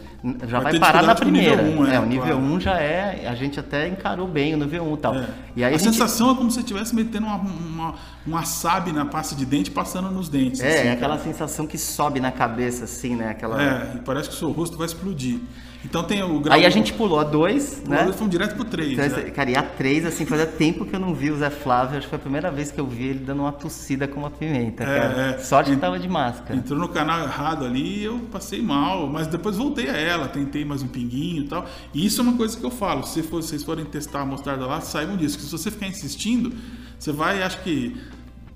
já 0.48 0.60
vai, 0.60 0.74
vai 0.74 0.80
parar 0.80 1.02
na 1.02 1.16
primeira. 1.16 1.64
Nível 1.64 1.82
1, 1.82 1.88
é, 1.88 1.96
é, 1.96 2.00
o 2.00 2.06
nível 2.06 2.38
claro. 2.38 2.42
1 2.42 2.60
já 2.60 2.80
é, 2.80 3.28
a 3.28 3.34
gente 3.34 3.60
até 3.60 3.88
encarou 3.88 4.28
bem 4.28 4.54
o 4.54 4.58
nível 4.58 4.84
1 4.84 4.94
e 4.94 4.98
tal. 4.98 5.16
É. 5.16 5.30
E 5.56 5.64
aí 5.64 5.74
a, 5.74 5.76
a 5.76 5.80
gente... 5.80 5.92
sensação 5.92 6.32
é 6.32 6.36
como 6.36 6.52
se 6.52 6.58
você 6.58 6.62
estivesse 6.62 6.96
metendo 6.96 7.26
uma, 7.26 7.38
uma, 7.38 7.96
um 8.28 8.34
wasabi 8.34 8.92
na 8.92 9.04
pasta 9.04 9.34
de 9.34 9.48
dente 9.48 9.72
passando 9.72 10.12
nos 10.12 10.30
dentes. 10.30 10.62
É, 10.62 10.80
assim, 10.80 10.88
é 10.90 10.92
aquela 10.92 11.18
sensação 11.18 11.66
que 11.66 11.78
sobe 11.78 12.20
na 12.20 12.32
cabeça, 12.32 12.84
assim, 12.84 13.16
né? 13.16 13.30
Aquela... 13.30 13.64
É, 13.64 13.94
e 13.96 14.00
parece 14.02 14.30
que 14.30 14.36
o 14.36 14.38
seu 14.38 14.52
rosto 14.52 14.78
vai 14.78 14.86
explodir. 14.86 15.40
Então 15.86 16.04
tem 16.04 16.24
o 16.24 16.40
grau. 16.40 16.56
Aí 16.56 16.66
a 16.66 16.70
gente 16.70 16.94
pulou 16.94 17.20
a 17.20 17.24
2, 17.24 17.84
né? 17.88 18.12
Fomos 18.14 18.32
direto 18.32 18.56
pro 18.56 18.64
3. 18.64 18.94
Então, 18.94 19.06
né? 19.06 19.32
Cara, 19.32 19.52
e 19.52 19.56
a 19.56 19.64
3, 19.64 20.06
assim, 20.06 20.26
fazia 20.26 20.46
tempo 20.46 20.86
que 20.86 20.96
eu 20.96 21.00
não 21.00 21.14
vi 21.14 21.30
o 21.30 21.38
Zé 21.38 21.50
Flávio. 21.50 21.98
Acho 21.98 22.08
que 22.08 22.10
foi 22.10 22.18
a 22.18 22.22
primeira 22.22 22.50
vez 22.52 22.72
que 22.72 22.80
eu 22.80 22.88
vi 22.88 23.08
ele 23.08 23.20
dando 23.20 23.42
uma 23.42 23.52
tossida 23.52 24.08
com 24.08 24.20
uma 24.20 24.32
pimenta. 24.32 24.84
É, 24.84 25.00
cara. 25.00 25.22
É. 25.22 25.38
Sorte 25.40 25.72
que 25.72 25.78
tava 25.78 26.00
de 26.00 26.08
máscara. 26.08 26.56
Entrou 26.56 26.80
no 26.80 26.88
canal 26.88 27.24
errado 27.24 27.66
ali 27.66 28.00
e 28.00 28.04
eu 28.04 28.20
passei 28.32 28.62
mal. 28.62 29.08
Mas 29.08 29.28
depois 29.28 29.58
voltei 29.58 29.90
a 29.90 29.98
ela, 29.98 30.28
tentei 30.28 30.64
mais 30.64 30.82
um 30.82 30.88
pinguinho 30.88 31.44
e 31.44 31.48
tal. 31.48 31.66
E 31.94 32.06
isso 32.06 32.22
é 32.22 32.24
uma 32.24 32.38
coisa 32.38 32.58
que 32.58 32.66
eu 32.66 32.72
falo. 32.72 33.04
Se 33.04 33.22
vocês 33.22 33.64
forem 33.64 33.86
testar 33.86 34.22
a 34.22 34.26
mostarda 34.26 34.66
lá, 34.66 34.80
saibam 34.80 35.18
disso. 35.18 35.38
Que 35.38 35.44
se 35.44 35.52
você 35.52 35.70
ficar 35.70 35.88
insistindo, 35.88 36.54
você 36.98 37.12
vai, 37.12 37.44
acho 37.44 37.62
que 37.62 37.98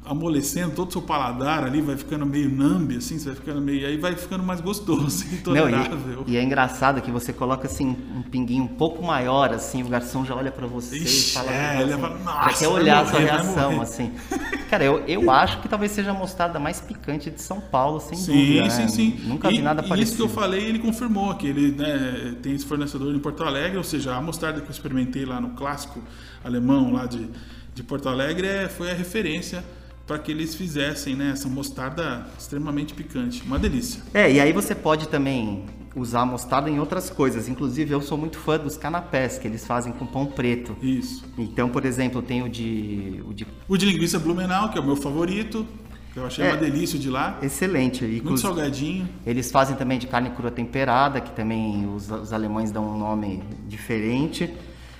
amolecendo 0.07 0.73
todo 0.73 0.89
o 0.89 0.91
seu 0.91 1.01
paladar 1.01 1.63
ali, 1.63 1.81
vai 1.81 1.97
ficando 1.97 2.25
meio 2.25 2.49
nambe, 2.49 2.97
assim, 2.97 3.19
você 3.19 3.25
vai 3.25 3.35
ficando 3.35 3.61
meio. 3.61 3.85
Aí 3.85 3.97
vai 3.97 4.15
ficando 4.15 4.43
mais 4.43 4.61
gostoso, 4.61 5.25
intolerável. 5.31 6.21
Não, 6.21 6.23
e, 6.27 6.33
e, 6.33 6.37
é 6.37 6.43
engraçado 6.43 7.01
que 7.01 7.11
você 7.11 7.33
coloca 7.33 7.67
assim 7.67 7.95
um 8.15 8.21
pinguinho 8.21 8.63
um 8.63 8.67
pouco 8.67 9.03
maior, 9.03 9.53
assim, 9.53 9.83
o 9.83 9.87
garçom 9.87 10.25
já 10.25 10.35
olha 10.35 10.51
para 10.51 10.65
você 10.65 10.97
Ixi, 10.97 11.31
e 11.31 11.33
fala. 11.33 11.51
É, 11.51 11.81
ele 11.81 11.93
assim, 11.93 12.01
fala, 12.01 12.17
nossa, 12.19 12.59
quer 12.59 12.67
olhar 12.67 13.05
morrer, 13.05 13.07
a 13.07 13.11
sua 13.11 13.19
reação, 13.19 13.81
assim. 13.81 14.11
Cara, 14.69 14.83
eu, 14.83 15.03
eu 15.07 15.29
acho 15.31 15.61
que 15.61 15.69
talvez 15.69 15.91
seja 15.91 16.11
a 16.11 16.13
mostarda 16.13 16.59
mais 16.59 16.79
picante 16.79 17.29
de 17.29 17.41
São 17.41 17.59
Paulo, 17.59 17.99
sem 17.99 18.17
sim, 18.17 18.33
dúvida. 18.33 18.69
Sim, 18.69 18.81
né? 18.81 18.87
sim, 18.87 19.19
Nunca 19.25 19.51
e, 19.51 19.57
vi 19.57 19.61
nada 19.61 19.83
e 19.83 19.87
parecido. 19.87 20.09
Isso 20.09 20.15
que 20.17 20.23
eu 20.23 20.29
falei, 20.29 20.63
ele 20.65 20.79
confirmou 20.79 21.33
que 21.35 21.47
ele 21.47 21.71
né, 21.71 22.35
tem 22.41 22.53
esse 22.53 22.65
fornecedor 22.65 23.13
em 23.13 23.19
Porto 23.19 23.43
Alegre, 23.43 23.77
ou 23.77 23.83
seja, 23.83 24.15
a 24.15 24.21
mostarda 24.21 24.61
que 24.61 24.67
eu 24.67 24.71
experimentei 24.71 25.25
lá 25.25 25.39
no 25.39 25.51
clássico 25.51 26.01
alemão 26.43 26.93
lá 26.93 27.05
de, 27.05 27.29
de 27.73 27.83
Porto 27.83 28.09
Alegre 28.09 28.47
é, 28.47 28.69
foi 28.69 28.91
a 28.91 28.93
referência 28.93 29.63
para 30.07 30.17
que 30.17 30.31
eles 30.31 30.55
fizessem 30.55 31.15
né, 31.15 31.31
essa 31.33 31.49
mostarda 31.49 32.25
extremamente 32.39 32.93
picante. 32.93 33.43
Uma 33.43 33.59
delícia. 33.59 34.01
É, 34.13 34.31
e 34.31 34.39
aí 34.39 34.53
você 34.53 34.73
pode 34.73 35.09
também 35.09 35.65
usar 35.93 36.21
a 36.21 36.25
mostarda 36.25 36.69
em 36.69 36.79
outras 36.79 37.09
coisas. 37.09 37.49
Inclusive, 37.49 37.91
eu 37.91 38.01
sou 38.01 38.17
muito 38.17 38.37
fã 38.39 38.57
dos 38.57 38.77
canapés 38.77 39.37
que 39.37 39.47
eles 39.47 39.65
fazem 39.65 39.91
com 39.91 40.05
pão 40.05 40.25
preto. 40.25 40.75
Isso. 40.81 41.25
Então, 41.37 41.67
por 41.69 41.85
exemplo, 41.85 42.21
tem 42.21 42.41
o 42.41 42.47
de. 42.49 43.21
O 43.27 43.33
de, 43.33 43.45
o 43.67 43.77
de 43.77 43.85
linguiça 43.85 44.17
Blumenau, 44.17 44.69
que 44.69 44.77
é 44.77 44.81
o 44.81 44.85
meu 44.85 44.95
favorito. 44.95 45.65
Eu 46.15 46.25
achei 46.25 46.43
É. 46.45 46.49
uma 46.53 46.57
delícia 46.57 46.97
de 46.97 47.09
lá. 47.11 47.37
Excelente. 47.43 48.03
Muito 48.03 48.17
Inclusive, 48.23 48.47
salgadinho. 48.47 49.09
eles 49.25 49.51
fazem 49.51 49.75
também 49.75 49.99
de 49.99 50.07
carne 50.07 50.29
crua 50.31 50.49
temperada, 50.49 51.21
que 51.21 51.31
também 51.31 51.87
os, 51.93 52.09
os 52.09 52.33
alemães 52.33 52.71
dão 52.71 52.87
um 52.87 52.97
nome 52.97 53.43
diferente. 53.67 54.51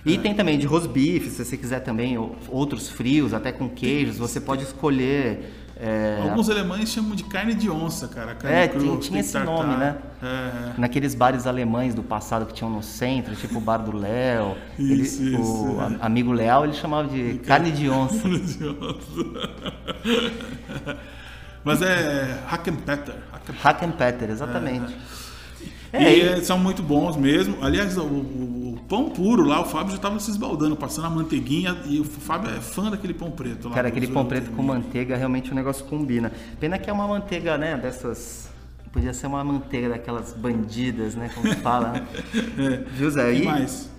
E 0.07 0.15
É. 0.15 0.17
tem 0.17 0.33
também 0.33 0.57
de 0.57 0.65
rosbife, 0.65 1.29
se 1.29 1.43
você 1.43 1.57
quiser 1.57 1.81
também 1.81 2.17
outros 2.49 2.89
frios, 2.89 3.33
até 3.33 3.51
com 3.51 3.67
queijos, 3.69 4.17
você 4.17 4.39
pode 4.39 4.63
escolher. 4.63 5.53
é, 5.79 6.17
Alguns 6.23 6.49
alemães 6.49 6.89
chamam 6.89 7.15
de 7.15 7.23
carne 7.23 7.53
de 7.53 7.69
onça, 7.69 8.07
cara. 8.07 8.33
Carne 8.33 8.57
É, 8.57 8.67
crua, 8.67 8.97
tinha- 8.97 9.19
esse 9.19 9.37
nome, 9.37 9.75
tartar. 9.75 9.77
né? 9.77 9.97
É, 10.23 10.79
Naqueles 10.79 11.13
bares 11.13 11.45
alemães 11.45 11.93
do 11.93 12.01
passado 12.01 12.47
que 12.47 12.53
tinham 12.55 12.71
no 12.71 12.81
centro, 12.81 13.35
tipo 13.35 13.59
o 13.59 13.61
bar 13.61 13.77
do 13.77 13.95
Léo. 13.95 14.55
ele- 14.79 15.03
Isso, 15.03 15.21
o 15.37 15.79
é. 15.81 15.97
amigo 16.03 16.31
Leal 16.31 16.63
ele 16.63 16.73
chamava 16.73 17.07
de 17.07 17.37
carne 17.45 17.69
de 17.71 17.87
onça. 17.89 18.17
carne 18.23 18.39
de 18.39 18.65
onça. 18.65 19.07
Mas 21.63 21.81
é 21.81 22.39
Hackenpetter. 22.47 23.15
Hacken- 23.33 23.55
Hackenpetter, 23.61 24.29
exatamente. 24.31 24.95
E 25.93 25.95
É, 25.97 26.17
e- 26.17 26.21
é, 26.21 26.41
são 26.41 26.57
muito 26.57 26.81
bons 26.81 27.15
mesmo. 27.15 27.57
Aliás, 27.63 27.97
o- 27.97 28.01
o 28.03 28.66
pão 28.87 29.09
puro 29.09 29.43
lá, 29.43 29.61
o 29.61 29.65
Fábio 29.65 29.89
já 29.91 29.95
estava 29.97 30.19
se 30.19 30.31
esbaldando, 30.31 30.75
passando 30.75 31.05
a 31.05 31.09
manteiguinha. 31.09 31.77
E 31.85 31.99
o 31.99 32.03
Fábio 32.03 32.49
é 32.51 32.59
fã 32.61 32.89
daquele 32.89 33.13
pão 33.13 33.31
preto 33.31 33.69
lá. 33.69 33.75
Cara, 33.75 33.87
aquele 33.87 34.07
pão 34.07 34.25
preto 34.25 34.51
com 34.51 34.61
manteiga, 34.63 35.15
realmente 35.15 35.51
o 35.51 35.55
negócio 35.55 35.85
combina. 35.85 36.31
Pena 36.59 36.77
que 36.77 36.89
é 36.89 36.93
uma 36.93 37.07
manteiga, 37.07 37.57
né, 37.57 37.77
dessas... 37.77 38.47
Podia 38.91 39.13
ser 39.13 39.27
uma 39.27 39.43
manteiga 39.43 39.89
daquelas 39.89 40.33
bandidas, 40.33 41.13
né, 41.13 41.29
como 41.35 41.47
se 41.47 41.55
fala. 41.57 41.91
né? 41.91 42.07
Viu, 42.97 43.11
Zé? 43.11 43.31
E, 43.33 43.45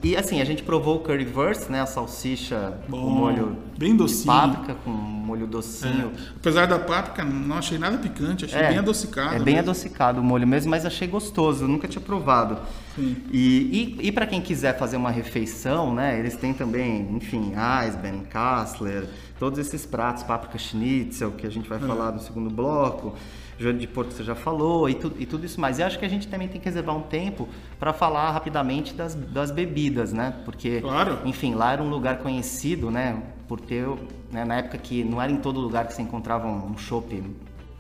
e 0.03 0.17
assim, 0.17 0.41
a 0.41 0.45
gente 0.45 0.63
provou 0.65 0.97
o 0.97 1.01
currywurst, 1.01 1.69
né, 1.69 1.81
a 1.81 1.87
salsicha 1.87 2.79
Bom, 2.89 3.03
com 3.03 3.11
molho 3.11 3.57
bem 3.79 3.93
de 3.93 3.99
docinho. 3.99 4.27
páprica, 4.27 4.75
com 4.85 4.91
molho 5.29 5.47
docinho. 5.47 6.13
É. 6.17 6.29
Apesar 6.37 6.67
da 6.67 6.79
páprica, 6.79 7.23
não 7.25 7.57
achei 7.59 7.79
nada 7.79 7.99
picante, 7.99 8.47
achei 8.47 8.63
bem 8.63 8.79
adocicado. 8.79 9.35
É 9.35 9.39
bem 9.39 9.55
mesmo. 9.55 9.71
adocicado 9.71 10.21
o 10.21 10.25
molho 10.25 10.47
mesmo, 10.47 10.71
mas 10.71 10.87
achei 10.87 11.07
gostoso, 11.07 11.69
nunca 11.69 11.87
tinha 11.87 12.01
provado. 12.01 12.59
Sim. 12.95 13.17
E, 13.31 13.97
e, 14.01 14.09
e 14.09 14.13
para 14.13 14.27
quem 14.27 14.41
quiser 14.41 14.79
fazer 14.79 14.97
uma 14.97 15.11
refeição, 15.11 15.95
né, 15.95 16.19
eles 16.19 16.37
têm 16.37 16.55
também, 16.55 17.15
enfim, 17.15 17.53
Eisbein, 17.85 18.25
Kassler, 18.31 19.07
todos 19.39 19.59
esses 19.59 19.85
pratos, 19.85 20.23
páprica 20.23 20.59
schnitzel, 20.59 21.33
que 21.33 21.47
a 21.47 21.51
gente 21.51 21.69
vai 21.69 21.79
falar 21.79 22.13
no 22.13 22.21
segundo 22.21 22.51
bloco, 22.51 23.15
joelho 23.59 23.79
de 23.79 23.87
porco 23.87 24.13
você 24.13 24.23
já 24.23 24.35
falou, 24.35 24.89
e, 24.89 24.95
tu, 24.95 25.13
e 25.19 25.27
tudo 25.27 25.45
isso 25.45 25.61
mais. 25.61 25.79
E 25.79 25.83
acho 25.83 25.99
que 25.99 26.05
a 26.05 26.09
gente 26.09 26.29
também 26.29 26.47
tem 26.49 26.61
que 26.61 26.67
reservar 26.67 26.97
um 26.97 27.03
tempo 27.03 27.49
para 27.79 27.93
falar 27.93 28.31
rapidamente 28.31 28.95
das, 28.95 29.15
das 29.15 29.51
bebidas, 29.51 30.13
né, 30.13 30.35
porque, 30.45 30.81
Claro. 30.81 31.19
enfim, 31.25 31.55
lá 31.55 31.73
era 31.73 31.83
um 31.83 31.91
lugar 31.91 32.19
conhecido, 32.19 32.91
né, 32.91 33.21
por 33.49 33.61
ter, 33.61 33.87
né, 34.31 34.45
na 34.45 34.57
época 34.57 34.79
que 34.79 35.03
não 35.03 35.21
era 35.21 35.33
em 35.33 35.37
todo 35.39 35.59
lugar 35.61 35.87
que 35.87 35.95
você 35.95 36.03
encontrava 36.03 36.47
um, 36.47 36.77
chopp 36.79 37.23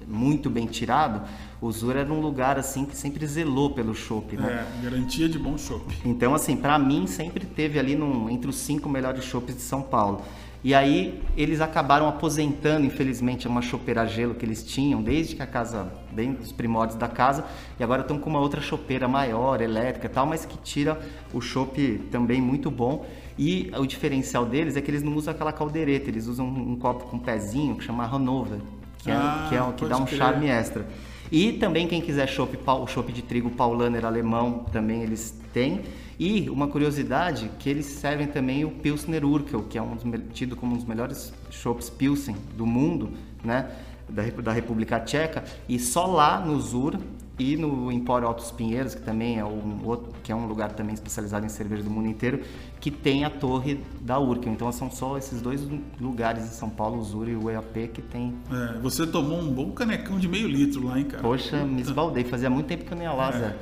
muito 0.06 0.48
bem 0.48 0.66
tirado, 0.66 1.20
o 1.60 1.70
Zura 1.70 2.00
era 2.00 2.10
um 2.12 2.20
lugar 2.20 2.58
assim 2.58 2.86
que 2.86 2.96
sempre 2.96 3.26
zelou 3.26 3.70
pelo 3.70 3.94
chopp, 3.94 4.36
né? 4.38 4.66
É, 4.80 4.82
garantia 4.84 5.28
de 5.28 5.38
bom 5.38 5.58
chopp. 5.58 5.84
Então, 6.04 6.34
assim, 6.34 6.56
pra 6.56 6.78
mim 6.78 7.06
sempre 7.06 7.44
teve 7.44 7.78
ali 7.78 7.94
num- 7.94 8.30
entre 8.30 8.48
os 8.48 8.56
cinco 8.56 8.88
melhores 8.88 9.22
chopps 9.24 9.54
de 9.54 9.60
São 9.60 9.82
Paulo. 9.82 10.22
E 10.64 10.74
aí 10.74 11.22
eles 11.36 11.60
acabaram 11.60 12.08
aposentando, 12.08 12.84
infelizmente, 12.84 13.46
uma 13.46 13.62
chopeira 13.62 14.02
a 14.02 14.06
gelo 14.06 14.34
que 14.34 14.44
eles 14.44 14.62
tinham 14.64 15.00
desde 15.00 15.36
que 15.36 15.42
a 15.42 15.46
casa, 15.46 15.92
bem 16.10 16.32
dos 16.32 16.50
primórdios 16.50 16.98
da 16.98 17.06
casa, 17.06 17.44
e 17.78 17.82
agora 17.84 18.02
estão 18.02 18.18
com 18.18 18.28
uma 18.28 18.40
outra 18.40 18.60
chopeira 18.60 19.06
maior, 19.06 19.60
elétrica 19.60 20.08
tal, 20.08 20.26
mas 20.26 20.44
que 20.44 20.58
tira 20.58 20.98
o 21.32 21.40
chopp 21.40 22.00
também 22.10 22.40
muito 22.40 22.70
bom. 22.72 23.06
E 23.38 23.70
o 23.78 23.86
diferencial 23.86 24.44
deles 24.44 24.76
é 24.76 24.80
que 24.80 24.90
eles 24.90 25.02
não 25.04 25.14
usam 25.14 25.32
aquela 25.32 25.52
caldeireta, 25.52 26.10
eles 26.10 26.26
usam 26.26 26.46
um, 26.46 26.72
um 26.72 26.76
copo 26.76 27.04
com 27.04 27.20
pezinho 27.20 27.76
que 27.76 27.84
chama 27.84 28.04
Hanover, 28.04 28.58
que, 28.98 29.10
é, 29.12 29.14
Ah, 29.14 29.46
que, 29.48 29.54
é, 29.54 29.72
que 29.76 29.84
dá 29.86 29.96
um 29.96 30.04
crer. 30.04 30.18
charme 30.18 30.48
extra. 30.48 30.84
E 31.30 31.52
também 31.52 31.86
quem 31.86 32.00
quiser 32.00 32.26
chopp, 32.26 32.56
pau- 32.56 32.82
o 32.82 32.86
chopp 32.88 33.12
de 33.12 33.22
trigo 33.22 33.48
Paulaner 33.50 34.04
alemão, 34.04 34.64
também 34.72 35.02
eles 35.02 35.38
têm. 35.52 35.82
E 36.18 36.50
uma 36.50 36.66
curiosidade, 36.66 37.50
que 37.58 37.68
eles 37.68 37.86
servem 37.86 38.26
também 38.26 38.64
o 38.64 38.70
Pilsner 38.70 39.24
Urkel, 39.24 39.62
que 39.62 39.78
é 39.78 39.82
um 39.82 39.94
dos, 39.94 40.04
tido 40.32 40.56
como 40.56 40.74
um 40.74 40.76
dos 40.76 40.84
melhores 40.84 41.32
chopps 41.50 41.88
Pilsen 41.88 42.36
do 42.56 42.66
mundo, 42.66 43.10
né? 43.44 43.70
Da, 44.08 44.22
da 44.42 44.52
República 44.52 44.98
Tcheca. 44.98 45.44
E 45.68 45.78
só 45.78 46.06
lá 46.06 46.40
no 46.40 46.58
Zur 46.60 46.98
e 47.38 47.56
no 47.56 47.92
Empório 47.92 48.26
Altos 48.26 48.50
Pinheiros, 48.50 48.94
que 48.94 49.02
também 49.02 49.38
é 49.38 49.44
um 49.44 49.80
outro, 49.84 50.12
que 50.24 50.32
é 50.32 50.34
um 50.34 50.46
lugar 50.46 50.72
também 50.72 50.94
especializado 50.94 51.46
em 51.46 51.48
cerveja 51.48 51.84
do 51.84 51.90
mundo 51.90 52.08
inteiro, 52.08 52.40
que 52.80 52.90
tem 52.90 53.24
a 53.24 53.30
torre 53.30 53.80
da 54.00 54.18
Urkel. 54.18 54.52
Então 54.52 54.72
são 54.72 54.90
só 54.90 55.16
esses 55.16 55.40
dois 55.40 55.64
lugares 56.00 56.42
em 56.44 56.48
São 56.48 56.68
Paulo, 56.68 56.98
o 56.98 57.04
Zur 57.04 57.28
e 57.28 57.36
o 57.36 57.48
EAP, 57.48 57.88
que 57.92 58.02
tem 58.02 58.34
É, 58.50 58.78
você 58.80 59.06
tomou 59.06 59.38
um 59.38 59.52
bom 59.52 59.70
canecão 59.70 60.18
de 60.18 60.26
meio 60.26 60.48
litro 60.48 60.84
lá, 60.86 60.98
hein, 60.98 61.04
cara? 61.04 61.22
Poxa, 61.22 61.64
me 61.64 61.80
esbaldei. 61.80 62.24
Fazia 62.24 62.50
muito 62.50 62.66
tempo 62.66 62.84
que 62.84 62.92
eu 62.92 62.96
não 62.96 63.04
ia 63.04 63.12
lá, 63.12 63.30
Zé. 63.30 63.56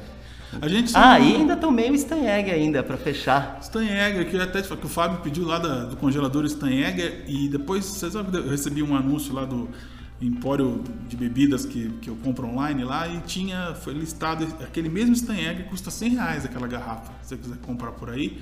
A 0.60 0.68
gente 0.68 0.92
Ah, 0.94 1.18
não- 1.18 1.26
e 1.26 1.34
ainda 1.36 1.56
tomei 1.56 1.90
o 1.90 1.94
Stanheg 1.94 2.50
ainda, 2.50 2.82
pra 2.82 2.96
fechar. 2.96 3.58
Stanhegger, 3.60 4.28
que 4.30 4.36
eu 4.36 4.42
até 4.42 4.62
que 4.62 4.72
o 4.86 4.88
Fábio 4.88 5.18
pediu 5.20 5.44
lá 5.46 5.58
da- 5.58 5.84
do 5.84 5.96
congelador 5.96 6.44
Stanhegger 6.46 7.24
e 7.26 7.48
depois, 7.48 7.84
você 7.84 8.10
sabe 8.10 8.30
que 8.30 8.36
eu 8.36 8.48
recebi 8.48 8.82
um 8.82 8.96
anúncio 8.96 9.34
lá 9.34 9.44
do 9.44 9.68
empório 10.22 10.82
de 11.08 11.16
bebidas 11.16 11.66
que, 11.66 11.90
que 12.00 12.08
eu 12.08 12.16
compro 12.24 12.46
online 12.46 12.84
lá 12.84 13.06
e 13.06 13.18
tinha, 13.26 13.74
foi 13.74 13.92
listado, 13.92 14.46
aquele 14.62 14.88
mesmo 14.88 15.14
Stanhegger 15.14 15.66
custa 15.66 15.90
100 15.90 16.10
reais 16.10 16.44
aquela 16.44 16.66
garrafa, 16.66 17.12
se 17.22 17.30
você 17.30 17.36
quiser 17.36 17.56
comprar 17.58 17.92
por 17.92 18.08
aí. 18.10 18.40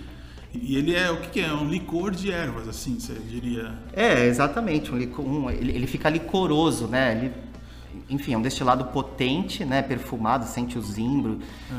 E 0.52 0.76
ele 0.76 0.94
é, 0.94 1.10
o 1.10 1.16
que 1.16 1.28
que 1.30 1.40
é? 1.40 1.52
Um 1.52 1.68
licor 1.68 2.12
de 2.12 2.30
ervas, 2.30 2.68
assim, 2.68 3.00
você 3.00 3.14
diria. 3.28 3.72
É, 3.92 4.24
exatamente. 4.26 4.92
Um 4.92 4.98
lico- 4.98 5.20
um- 5.22 5.50
ele, 5.50 5.72
ele 5.72 5.86
fica 5.88 6.08
licoroso, 6.08 6.86
né? 6.86 7.10
Ele, 7.18 7.32
enfim, 8.08 8.34
é 8.34 8.38
um 8.38 8.42
destilado 8.42 8.84
potente, 8.86 9.64
né? 9.64 9.82
Perfumado, 9.82 10.44
sente 10.46 10.78
o 10.78 10.82
zimbro. 10.82 11.38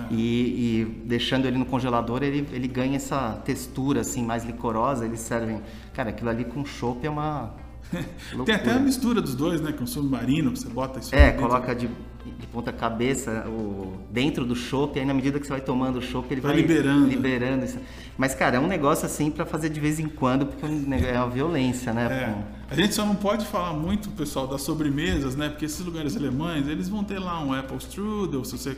E, 0.09 0.15
e 0.15 1.03
deixando 1.05 1.45
ele 1.45 1.57
no 1.57 1.65
congelador, 1.65 2.23
ele, 2.23 2.47
ele 2.51 2.67
ganha 2.67 2.95
essa 2.95 3.41
textura, 3.45 4.01
assim, 4.01 4.23
mais 4.23 4.43
licorosa. 4.43 5.05
Eles 5.05 5.19
servem... 5.19 5.61
Cara, 5.93 6.09
aquilo 6.09 6.29
ali 6.29 6.45
com 6.45 6.65
chopp 6.65 7.05
é 7.05 7.09
uma 7.09 7.53
Tem 7.91 8.03
loucura. 8.33 8.57
até 8.57 8.71
a 8.71 8.79
mistura 8.79 9.21
dos 9.21 9.35
dois, 9.35 9.61
né? 9.61 9.71
Com 9.71 9.85
submarino, 9.85 10.55
você 10.55 10.67
bota 10.67 10.99
isso 10.99 11.13
É, 11.15 11.31
coloca 11.33 11.73
de, 11.75 11.89
de 12.31 12.47
ponta 12.47 12.71
cabeça 12.71 13.45
o, 13.47 13.99
dentro 14.09 14.45
do 14.45 14.55
chopp, 14.55 14.99
aí 14.99 15.05
na 15.05 15.13
medida 15.13 15.39
que 15.39 15.45
você 15.45 15.53
vai 15.53 15.61
tomando 15.61 15.99
o 15.99 16.01
chopp, 16.01 16.31
ele 16.33 16.41
Vai 16.41 16.53
vai, 16.53 16.61
liberando. 16.61 17.07
liberando 17.07 17.65
isso. 17.65 17.77
Mas, 18.17 18.33
cara, 18.33 18.57
é 18.57 18.59
um 18.59 18.67
negócio 18.67 19.05
assim 19.05 19.29
pra 19.29 19.45
fazer 19.45 19.69
de 19.69 19.79
vez 19.79 19.99
em 19.99 20.07
quando, 20.07 20.45
porque 20.45 20.65
é 20.65 21.13
é 21.13 21.19
uma 21.19 21.29
violência, 21.29 21.93
né? 21.93 22.05
É. 22.11 22.73
A 22.73 22.75
gente 22.75 22.93
só 22.95 23.05
não 23.05 23.15
pode 23.15 23.45
falar 23.45 23.73
muito, 23.73 24.09
pessoal, 24.11 24.47
das 24.47 24.61
sobremesas, 24.61 25.35
né? 25.35 25.49
Porque 25.49 25.65
esses 25.65 25.85
lugares 25.85 26.15
alemães, 26.15 26.67
eles 26.67 26.89
vão 26.89 27.03
ter 27.03 27.19
lá 27.19 27.39
um 27.43 27.53
apple 27.53 27.77
strudel, 27.77 28.43
se 28.43 28.57
você... 28.57 28.77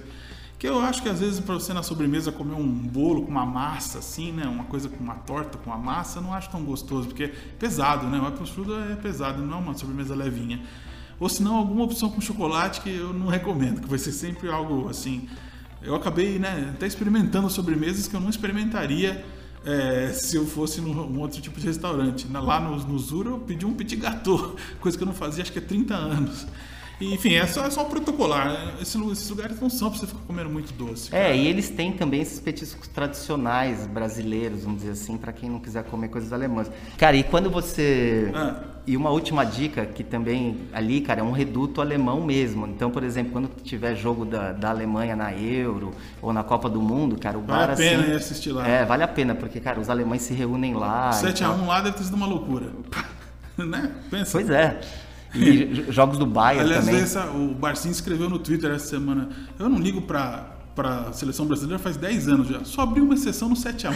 Que 0.59 0.67
eu 0.67 0.79
acho 0.79 1.03
que 1.03 1.09
às 1.09 1.19
vezes 1.19 1.39
para 1.39 1.53
você 1.53 1.71
na 1.71 1.83
sobremesa 1.83 2.31
comer 2.31 2.55
um 2.55 2.67
bolo 2.67 3.21
com 3.21 3.29
uma 3.29 3.45
massa 3.45 3.99
assim, 3.99 4.31
né? 4.31 4.47
Uma 4.47 4.63
coisa 4.63 4.89
com 4.89 5.03
uma 5.03 5.13
torta 5.13 5.55
com 5.55 5.69
uma 5.69 5.77
massa, 5.77 6.17
eu 6.17 6.23
não 6.23 6.33
acho 6.33 6.49
tão 6.49 6.63
gostoso, 6.63 7.09
porque 7.09 7.25
é 7.25 7.31
pesado, 7.59 8.07
né? 8.07 8.19
O 8.19 8.25
apple 8.25 8.43
strudel 8.43 8.91
é 8.91 8.95
pesado, 8.95 9.43
não 9.43 9.59
é 9.59 9.61
uma 9.61 9.75
sobremesa 9.75 10.15
levinha. 10.15 10.59
Ou 11.19 11.27
se 11.27 11.41
não, 11.41 11.55
alguma 11.55 11.83
opção 11.83 12.09
com 12.09 12.21
chocolate 12.21 12.81
que 12.81 12.89
eu 12.89 13.13
não 13.13 13.27
recomendo, 13.27 13.81
que 13.81 13.87
vai 13.87 13.99
ser 13.99 14.11
sempre 14.11 14.49
algo 14.49 14.89
assim... 14.89 15.27
Eu 15.81 15.93
acabei, 15.95 16.39
né, 16.39 16.71
até 16.73 16.87
experimentando 16.87 17.49
sobremesas 17.49 18.07
que 18.07 18.15
eu 18.15 18.19
não 18.19 18.29
experimentaria 18.29 19.23
é, 19.67 20.11
se 20.13 20.35
eu 20.35 20.45
fosse 20.45 20.81
num 20.81 20.91
um 20.91 21.19
outro 21.19 21.41
tipo 21.41 21.59
de 21.59 21.67
restaurante. 21.67 22.27
Lá 22.31 22.59
no, 22.59 22.75
no 22.77 22.97
Zura 22.97 23.29
eu 23.29 23.39
pedi 23.39 23.65
um 23.65 23.73
petit 23.73 23.95
gâteau, 23.97 24.55
coisa 24.79 24.97
que 24.97 25.03
eu 25.03 25.07
não 25.07 25.13
fazia 25.13 25.43
acho 25.43 25.51
que 25.51 25.59
há 25.59 25.61
30 25.61 25.93
anos. 25.93 26.47
E, 26.99 27.13
enfim, 27.13 27.35
é 27.35 27.45
só, 27.45 27.65
é 27.65 27.69
só 27.69 27.83
protocolar. 27.83 28.75
Esse, 28.81 28.97
esses 29.11 29.29
lugares 29.29 29.59
não 29.59 29.69
são 29.69 29.89
pra 29.89 29.99
você 29.99 30.07
ficar 30.07 30.21
comendo 30.25 30.49
muito 30.49 30.73
doce. 30.73 31.15
É, 31.15 31.35
e 31.35 31.47
eles 31.47 31.69
têm 31.69 31.91
também 31.91 32.21
esses 32.21 32.39
petiscos 32.39 32.87
tradicionais 32.87 33.85
brasileiros, 33.85 34.63
vamos 34.63 34.79
dizer 34.79 34.93
assim, 34.93 35.15
para 35.15 35.31
quem 35.31 35.49
não 35.49 35.59
quiser 35.59 35.83
comer 35.83 36.07
coisas 36.07 36.33
alemãs. 36.33 36.71
Cara, 36.97 37.15
e 37.15 37.23
quando 37.23 37.49
você. 37.49 38.31
Ah. 38.33 38.63
E 38.87 38.95
uma 38.95 39.09
última 39.09 39.43
dica, 39.43 39.85
que 39.85 40.01
também 40.01 40.61
ali, 40.71 41.01
cara, 41.01 41.19
é 41.19 41.23
um 41.23 41.33
reduto 41.33 41.81
alemão 41.81 42.21
mesmo. 42.21 42.65
Então, 42.65 42.89
por 42.89 43.03
exemplo, 43.03 43.33
quando 43.33 43.49
tiver 43.61 43.93
jogo 43.95 44.23
da, 44.23 44.53
da 44.53 44.69
Alemanha 44.69 45.13
na 45.13 45.33
Euro 45.33 45.91
ou 46.21 46.31
na 46.31 46.41
Copa 46.41 46.69
do 46.69 46.81
Mundo, 46.81 47.19
cara, 47.19 47.37
o 47.37 47.41
Vale 47.41 47.67
bar 47.67 47.73
a 47.73 47.75
pena 47.75 48.01
assim. 48.01 48.11
ir 48.11 48.15
assistir 48.15 48.51
lá. 48.53 48.65
É, 48.65 48.85
vale 48.85 49.03
a 49.03 49.07
pena, 49.07 49.35
porque, 49.35 49.59
cara, 49.59 49.77
os 49.77 49.89
alemães 49.89 50.21
se 50.21 50.33
reúnem 50.33 50.73
lá. 50.73 51.09
e 51.09 51.15
7 51.15 51.43
a 51.43 51.49
tal. 51.49 51.57
1 51.57 51.67
lá 51.67 51.81
deve 51.81 51.97
ter 51.97 52.03
sido 52.05 52.15
uma 52.15 52.25
loucura. 52.25 52.71
né? 53.57 53.91
Pensa. 54.09 54.31
Pois 54.31 54.49
é. 54.49 54.79
E 55.37 55.65
jo- 55.65 55.91
jogos 55.91 56.17
do 56.17 56.25
Bayern 56.25 56.65
Aliás, 56.65 56.85
também. 56.85 57.01
essa, 57.01 57.25
o 57.31 57.53
Barcinho 57.53 57.91
escreveu 57.91 58.29
no 58.29 58.39
Twitter 58.39 58.71
essa 58.71 58.87
semana. 58.87 59.29
Eu 59.59 59.69
não 59.69 59.79
ligo 59.79 60.01
pra, 60.01 60.57
pra 60.75 61.11
seleção 61.13 61.45
brasileira 61.45 61.77
faz 61.79 61.95
10 61.97 62.27
anos 62.27 62.47
já. 62.47 62.63
Só 62.63 62.81
abriu 62.81 63.03
uma 63.03 63.13
exceção 63.13 63.49
no 63.49 63.55
7x1. 63.55 63.93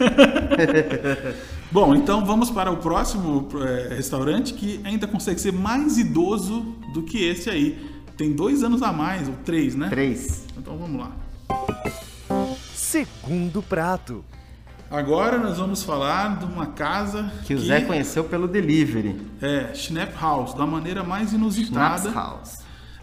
Bom, 1.72 1.94
então 1.94 2.24
vamos 2.24 2.50
para 2.50 2.70
o 2.70 2.76
próximo 2.78 3.48
eh, 3.60 3.94
restaurante 3.96 4.54
que 4.54 4.80
ainda 4.84 5.06
consegue 5.06 5.40
ser 5.40 5.52
mais 5.52 5.98
idoso 5.98 6.60
do 6.92 7.02
que 7.02 7.22
esse 7.24 7.48
aí. 7.48 7.78
Tem 8.16 8.32
dois 8.32 8.62
anos 8.62 8.82
a 8.82 8.92
mais, 8.92 9.28
ou 9.28 9.34
três, 9.44 9.74
né? 9.74 9.88
Três. 9.88 10.44
Então 10.58 10.76
vamos 10.76 11.00
lá. 11.00 11.12
Segundo 12.74 13.62
prato. 13.62 14.24
Agora 14.90 15.38
nós 15.38 15.56
vamos 15.58 15.84
falar 15.84 16.38
de 16.40 16.44
uma 16.46 16.66
casa 16.66 17.30
Que 17.44 17.54
o 17.54 17.58
Zé 17.60 17.80
conheceu 17.82 18.24
pelo 18.24 18.48
delivery. 18.48 19.20
É, 19.40 19.72
Schnapp 19.72 20.12
House, 20.20 20.52
da 20.54 20.66
maneira 20.66 21.04
mais 21.04 21.32
inusitada. 21.32 21.98
Schnaps 22.10 22.14
House. 22.14 22.58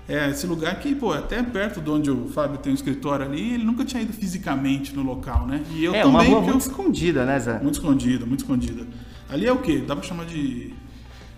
É, 0.09 0.29
esse 0.29 0.45
lugar 0.47 0.79
que, 0.79 0.93
pô, 0.95 1.15
é 1.15 1.19
até 1.19 1.41
perto 1.43 1.79
de 1.81 1.89
onde 1.89 2.11
o 2.11 2.27
Fábio 2.29 2.57
tem 2.57 2.71
um 2.71 2.75
escritório 2.75 3.25
ali, 3.25 3.53
ele 3.53 3.63
nunca 3.63 3.83
tinha 3.85 4.01
ido 4.01 4.11
fisicamente 4.13 4.93
no 4.95 5.01
local, 5.03 5.45
né? 5.47 5.63
E 5.71 5.83
eu 5.83 5.93
é, 5.95 6.01
também, 6.01 6.11
uma 6.15 6.23
rua 6.23 6.41
muito 6.41 6.55
eu- 6.55 6.57
escondida, 6.57 7.25
né, 7.25 7.39
Zé? 7.39 7.59
muito 7.59 7.75
escondida, 7.75 8.25
muito 8.25 8.39
escondida. 8.41 8.85
Ali 9.29 9.45
é 9.45 9.51
o 9.51 9.57
quê? 9.59 9.83
Dá 9.85 9.95
pra 9.95 10.05
chamar 10.05 10.25
de. 10.25 10.73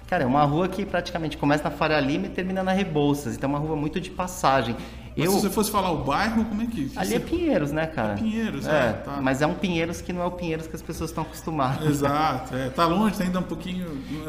Cara, 0.07 0.23
é 0.23 0.27
uma 0.27 0.43
rua 0.43 0.67
que 0.67 0.85
praticamente 0.85 1.37
começa 1.37 1.63
na 1.63 1.71
Faria 1.71 1.99
Lima 1.99 2.25
e 2.27 2.29
termina 2.29 2.63
na 2.63 2.71
Rebouças. 2.71 3.35
Então 3.35 3.49
é 3.49 3.53
uma 3.53 3.59
rua 3.59 3.75
muito 3.75 3.99
de 3.99 4.09
passagem. 4.09 4.75
Mas 5.19 5.25
Eu, 5.27 5.31
se 5.33 5.41
você 5.41 5.49
fosse 5.49 5.69
falar 5.71 5.91
o 5.91 6.03
bairro, 6.03 6.45
como 6.45 6.61
é 6.61 6.65
que. 6.65 6.85
que 6.89 6.97
ali 6.97 7.09
você- 7.09 7.15
é 7.15 7.19
Pinheiros, 7.19 7.71
né, 7.71 7.85
cara? 7.87 8.13
É 8.13 8.15
Pinheiros, 8.15 8.65
é. 8.67 8.71
é, 8.71 8.93
tá. 8.93 9.19
Mas 9.21 9.41
é 9.41 9.47
um 9.47 9.53
Pinheiros 9.53 10.01
que 10.01 10.11
não 10.13 10.21
é 10.21 10.25
o 10.25 10.31
Pinheiros 10.31 10.67
que 10.67 10.75
as 10.75 10.81
pessoas 10.81 11.09
estão 11.09 11.23
acostumadas. 11.23 11.87
Exato, 11.87 12.55
é, 12.55 12.69
tá 12.69 12.85
longe, 12.85 13.17
tá 13.17 13.23
ainda 13.23 13.39
um 13.39 13.43
pouquinho. 13.43 13.85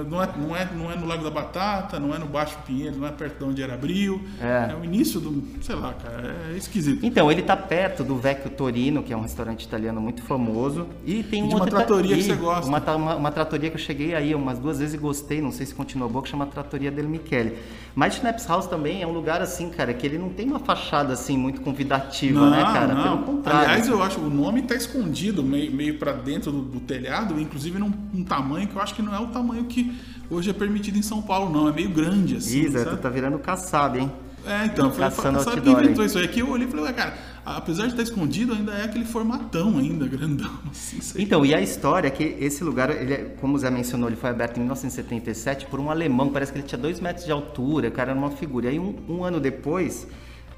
Não 0.08 0.22
é, 0.22 0.28
não, 0.36 0.56
é, 0.56 0.68
não 0.74 0.90
é 0.90 0.96
no 0.96 1.06
Lago 1.06 1.22
da 1.24 1.30
Batata, 1.30 1.98
não 2.00 2.14
é 2.14 2.18
no 2.18 2.26
Baixo 2.26 2.56
Pinheiros, 2.66 2.98
não 2.98 3.06
é 3.06 3.10
perto 3.12 3.38
de 3.38 3.44
onde 3.44 3.62
era 3.62 3.74
Abril. 3.74 4.20
É. 4.40 4.74
o 4.74 4.84
início 4.84 5.20
do. 5.20 5.42
sei 5.62 5.74
lá, 5.74 5.92
cara, 5.94 6.34
é 6.52 6.56
esquisito. 6.56 7.04
Então, 7.04 7.30
ele 7.30 7.42
tá 7.42 7.56
perto 7.56 8.02
do 8.04 8.16
Vecchio 8.16 8.50
Torino, 8.50 9.02
que 9.02 9.12
é 9.12 9.16
um 9.16 9.22
restaurante 9.22 9.62
italiano 9.64 10.00
muito 10.00 10.22
famoso. 10.22 10.86
E 11.04 11.22
tem 11.22 11.40
E 11.40 11.42
um 11.44 11.46
uma 11.48 11.54
outro 11.60 11.70
trattoria 11.70 12.16
que 12.16 12.22
você 12.24 12.34
gosta. 12.34 12.66
Uma, 12.66 12.78
uma, 12.96 13.14
uma 13.16 13.30
tratoria 13.32 13.70
que 13.70 13.76
eu 13.76 13.80
cheguei 13.80 14.14
aí 14.14 14.34
umas 14.34 14.58
duas 14.58 14.78
vezes 14.78 14.94
e 14.94 14.98
gostei, 14.98 15.40
não 15.40 15.52
sei 15.52 15.66
se 15.66 15.74
continua 15.74 16.08
boa, 16.08 16.22
que 16.22 16.28
chama 16.28 16.46
Tratoria 16.46 16.90
del 16.90 17.08
Michele. 17.08 17.56
Mas 17.94 18.14
Schnaps 18.14 18.46
House 18.46 18.66
também 18.66 19.02
é 19.02 19.06
um 19.06 19.12
lugar 19.12 19.40
assim, 19.42 19.68
cara, 19.70 19.92
que 19.92 20.06
ele 20.06 20.18
não 20.18 20.28
tem 20.30 20.46
uma 20.48 20.58
fachada 20.80 21.12
assim 21.12 21.36
muito 21.36 21.60
convidativa, 21.60 22.50
né, 22.50 22.62
cara? 22.62 22.94
Pelo 22.94 23.18
contrário. 23.18 23.68
Aliás, 23.68 23.88
eu 23.88 24.02
acho 24.02 24.20
o 24.20 24.30
nome 24.30 24.62
tá 24.62 24.74
escondido 24.74 25.42
meio, 25.42 25.72
meio 25.72 25.98
para 25.98 26.12
dentro 26.12 26.50
do, 26.50 26.62
do 26.62 26.80
telhado, 26.80 27.38
inclusive 27.40 27.78
num, 27.78 27.92
num 28.12 28.24
tamanho 28.24 28.66
que 28.66 28.74
eu 28.74 28.82
acho 28.82 28.94
que 28.94 29.02
não 29.02 29.14
é 29.14 29.18
o 29.18 29.28
tamanho 29.28 29.64
que 29.64 29.94
hoje 30.30 30.50
é 30.50 30.52
permitido 30.52 30.96
em 30.98 31.02
São 31.02 31.20
Paulo, 31.22 31.52
não. 31.52 31.68
É 31.68 31.72
meio 31.72 31.90
grande 31.90 32.36
assim. 32.36 32.68
Zé, 32.68 32.84
sabe? 32.84 32.96
tu 32.96 33.02
tá 33.02 33.08
virando 33.08 33.38
caçado, 33.38 33.98
hein? 33.98 34.10
É, 34.46 34.64
então, 34.64 34.90
Caçando 34.90 35.38
sabe 35.40 35.60
quem 35.60 35.70
outdoor 35.70 35.84
inventou 35.84 36.04
isso 36.04 36.18
aí? 36.18 36.24
Aqui 36.24 36.40
eu 36.40 36.48
olhei 36.48 36.66
e 36.66 36.70
falei, 36.70 36.86
ué, 36.86 36.92
cara, 36.94 37.14
apesar 37.44 37.82
de 37.84 37.90
estar 37.90 38.02
escondido, 38.02 38.54
ainda 38.54 38.72
é 38.72 38.84
aquele 38.84 39.04
formatão 39.04 39.76
ainda, 39.76 40.06
grandão. 40.08 40.50
Assim. 40.70 40.98
Então, 41.22 41.44
e 41.44 41.54
a 41.54 41.60
história 41.60 42.08
é 42.08 42.10
que 42.10 42.24
esse 42.40 42.64
lugar, 42.64 42.90
ele 42.90 43.12
é- 43.12 43.36
como 43.38 43.54
o 43.54 43.58
Zé 43.58 43.70
mencionou, 43.70 44.08
ele 44.08 44.16
foi 44.16 44.30
aberto 44.30 44.56
em 44.56 44.60
1977 44.60 45.66
por 45.66 45.78
um 45.78 45.90
alemão, 45.90 46.30
parece 46.30 46.52
que 46.52 46.58
ele 46.58 46.66
tinha 46.66 46.78
dois 46.78 47.00
metros 47.00 47.26
de 47.26 47.32
altura, 47.32 47.88
o 47.88 47.92
cara 47.92 48.12
era 48.12 48.18
uma 48.18 48.30
figura. 48.30 48.66
E 48.66 48.70
aí, 48.70 48.78
um, 48.78 48.94
um 49.08 49.24
ano 49.24 49.38
depois, 49.38 50.06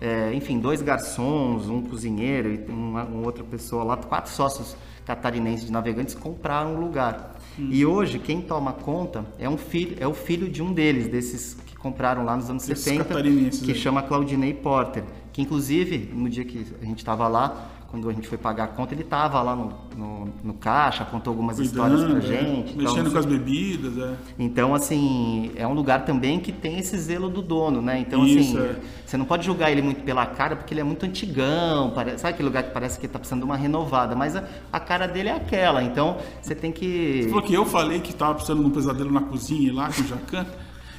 é, 0.02 0.34
enfim, 0.34 0.58
dois 0.58 0.82
garçons, 0.82 1.68
um 1.68 1.80
cozinheiro 1.80 2.52
e 2.52 2.58
uma, 2.68 3.04
uma 3.04 3.24
outra 3.24 3.44
pessoa 3.44 3.84
lá, 3.84 3.96
quatro 3.96 4.32
sócios 4.32 4.76
catarinenses 5.06 5.66
de 5.66 5.72
navegantes 5.72 6.12
compraram 6.12 6.74
o 6.74 6.80
lugar. 6.80 7.36
E 7.56 7.86
hoje, 7.86 8.18
quem 8.18 8.40
toma 8.42 8.72
conta 8.72 9.24
é, 9.38 9.48
um 9.48 9.56
filho, 9.56 9.96
é 10.00 10.06
o 10.06 10.12
filho 10.12 10.48
de 10.48 10.60
um 10.60 10.72
deles, 10.72 11.06
desses 11.06 11.54
que 11.54 11.76
compraram 11.76 12.24
lá 12.24 12.34
nos 12.34 12.50
anos 12.50 12.68
Esses 12.68 12.82
70, 12.82 13.04
catarinenses 13.04 13.62
que 13.62 13.70
aí. 13.70 13.78
chama 13.78 14.02
Claudinei 14.02 14.52
Porter, 14.52 15.04
que 15.32 15.40
inclusive, 15.40 16.10
no 16.12 16.28
dia 16.28 16.44
que 16.44 16.66
a 16.80 16.84
gente 16.84 16.98
estava 16.98 17.28
lá, 17.28 17.70
quando 17.92 18.08
a 18.08 18.12
gente 18.14 18.26
foi 18.26 18.38
pagar 18.38 18.64
a 18.64 18.66
conta, 18.68 18.94
ele 18.94 19.02
estava 19.02 19.40
lá 19.42 19.54
no, 19.54 19.70
no, 19.94 20.28
no 20.42 20.54
caixa, 20.54 21.04
contou 21.04 21.30
algumas 21.30 21.58
histórias 21.58 22.00
pra 22.00 22.14
Cuidando, 22.14 22.24
é, 22.34 22.40
gente. 22.40 22.72
tal, 22.74 22.82
mexendo 22.84 23.04
não 23.04 23.12
com 23.12 23.18
as 23.18 23.26
bebidas, 23.26 23.98
é. 23.98 24.14
Então, 24.38 24.74
assim, 24.74 25.52
é 25.54 25.66
um 25.68 25.74
lugar 25.74 26.06
também 26.06 26.40
que 26.40 26.50
tem 26.50 26.78
esse 26.78 26.96
zelo 26.96 27.28
do 27.28 27.42
dono, 27.42 27.82
né? 27.82 27.98
Então, 27.98 28.26
Isso, 28.26 28.56
assim, 28.56 28.66
é. 28.66 28.76
você 29.04 29.16
não 29.18 29.26
pode 29.26 29.44
julgar 29.44 29.70
ele 29.70 29.82
muito 29.82 30.02
pela 30.04 30.24
cara, 30.24 30.56
porque 30.56 30.72
ele 30.72 30.80
é 30.80 30.84
muito 30.84 31.04
antigão, 31.04 31.90
pare- 31.90 32.16
sabe 32.16 32.32
aquele 32.32 32.48
lugar 32.48 32.62
que 32.62 32.70
parece 32.70 32.98
que 32.98 33.06
tá 33.06 33.18
precisando 33.18 33.40
de 33.40 33.44
uma 33.44 33.56
renovada, 33.56 34.16
mas 34.16 34.34
a, 34.36 34.44
a 34.72 34.80
cara 34.80 35.06
dele 35.06 35.28
é 35.28 35.36
aquela, 35.36 35.82
então 35.84 36.16
você 36.40 36.54
tem 36.54 36.72
que... 36.72 37.24
Você 37.24 37.28
falou 37.28 37.44
que 37.44 37.52
eu 37.52 37.66
falei 37.66 38.00
que 38.00 38.14
tava 38.14 38.32
precisando 38.34 38.60
de 38.60 38.66
um 38.66 38.70
pesadelo 38.70 39.12
na 39.12 39.20
cozinha 39.20 39.70
lá 39.70 39.90
com 39.92 40.00
o 40.00 40.06
Jacan. 40.06 40.46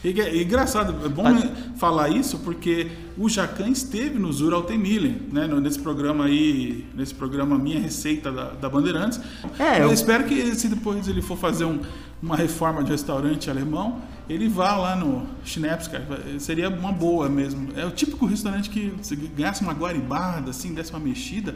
E, 0.04 0.20
é 0.20 0.42
engraçado, 0.42 1.06
é 1.06 1.10
bom 1.10 1.24
né, 1.30 1.50
falar 1.78 2.10
isso 2.10 2.38
porque 2.40 2.92
o 3.18 3.30
Jacan 3.30 3.70
esteve 3.70 4.20
no 4.20 4.32
Zura 4.34 4.56
Altemille, 4.58 5.22
né? 5.32 5.48
Nesse 5.48 5.80
programa 5.80 6.26
aí, 6.26 6.86
nesse 6.94 7.14
programa 7.14 7.58
Minha 7.58 7.80
Receita 7.80 8.32
da, 8.32 8.50
da 8.52 8.70
Bandeirantes. 8.70 9.20
É, 9.58 9.80
eu, 9.80 9.84
eu- 9.84 9.94
espero 9.94 10.26
que 10.26 10.54
se 10.56 10.68
depois 10.68 11.08
ele 11.08 11.22
for 11.22 11.38
fazer 11.38 11.66
um- 11.66 11.80
uma 12.22 12.36
reforma 12.36 12.84
de 12.84 12.92
restaurante 12.92 13.50
alemão, 13.50 14.02
ele 14.30 14.48
vá 14.48 14.76
lá 14.78 14.96
no 14.96 15.26
Schnaps, 15.46 15.88
cara. 15.88 16.06
Seria 16.40 16.70
uma 16.70 16.92
boa 16.92 17.28
mesmo. 17.30 17.70
É 17.76 17.86
o 17.86 17.92
típico 17.92 18.26
restaurante 18.26 18.70
que 18.70 18.94
você 19.02 19.16
ganhasse 19.16 19.62
uma 19.62 19.74
guaribada, 19.74 20.50
assim, 20.52 20.74
desse 20.74 20.92
uma 20.92 21.00
mexida, 21.00 21.54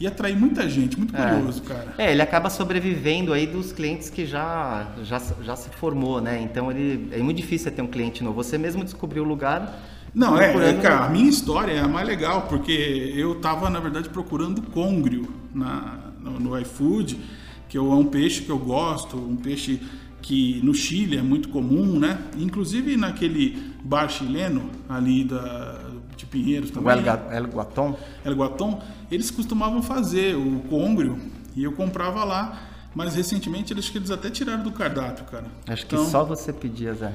ia 0.00 0.08
atrair 0.08 0.34
muita 0.34 0.68
gente, 0.68 0.96
muito 0.96 1.12
curioso, 1.12 1.62
cara. 1.62 1.94
É, 1.98 2.10
ele 2.10 2.22
acaba 2.22 2.48
sobrevivendo 2.48 3.34
aí 3.34 3.46
dos 3.46 3.70
clientes 3.70 4.08
que 4.08 4.24
já, 4.24 4.88
já, 5.02 5.20
já 5.42 5.54
se 5.54 5.68
formou, 5.68 6.22
né? 6.22 6.40
Então, 6.40 6.70
ele, 6.70 7.10
é 7.12 7.18
muito 7.18 7.36
difícil 7.36 7.70
ter 7.70 7.82
um 7.82 7.86
cliente 7.86 8.24
novo. 8.24 8.42
Você 8.42 8.56
mesmo 8.56 8.82
descobriu 8.82 9.22
o 9.22 9.26
lugar... 9.26 9.78
Não, 10.12 10.40
é, 10.40 10.70
é, 10.70 10.72
cara, 10.74 11.04
a 11.04 11.08
minha 11.08 11.28
história 11.28 11.72
é 11.72 11.78
a 11.78 11.86
mais 11.86 12.08
legal, 12.08 12.46
porque 12.48 12.72
eu 13.14 13.36
tava, 13.36 13.70
na 13.70 13.78
verdade, 13.78 14.08
procurando 14.08 14.62
congrio 14.62 15.32
na, 15.54 15.98
no, 16.18 16.40
no 16.40 16.58
iFood, 16.58 17.20
que 17.68 17.76
é 17.76 17.80
um 17.80 18.06
peixe 18.06 18.42
que 18.42 18.50
eu 18.50 18.58
gosto, 18.58 19.16
um 19.16 19.36
peixe 19.36 19.80
que 20.22 20.60
no 20.62 20.74
Chile 20.74 21.16
é 21.16 21.22
muito 21.22 21.48
comum, 21.48 21.98
né? 21.98 22.18
Inclusive 22.38 22.96
naquele 22.96 23.56
bar 23.82 24.08
chileno 24.08 24.68
ali 24.88 25.24
da, 25.24 25.80
de 26.16 26.26
Pinheiros 26.26 26.70
O 26.70 26.74
também. 26.74 26.92
El, 26.98 27.02
Ga- 27.02 27.28
El 27.32 27.46
Guaton. 27.46 27.96
El 28.24 28.34
Guaton, 28.34 28.80
eles 29.10 29.30
costumavam 29.30 29.82
fazer 29.82 30.36
o 30.36 30.60
congrio 30.68 31.18
e 31.56 31.64
eu 31.64 31.72
comprava 31.72 32.22
lá, 32.24 32.68
mas 32.94 33.14
recentemente 33.14 33.72
eles, 33.72 33.84
acho 33.84 33.92
que 33.92 33.98
eles 33.98 34.10
até 34.10 34.30
tiraram 34.30 34.62
do 34.62 34.72
cardápio, 34.72 35.24
cara. 35.24 35.46
Acho 35.68 35.86
que 35.86 35.94
Então- 35.94 36.06
só 36.08 36.24
você 36.24 36.52
pedia, 36.52 36.92
Zé. 36.94 37.12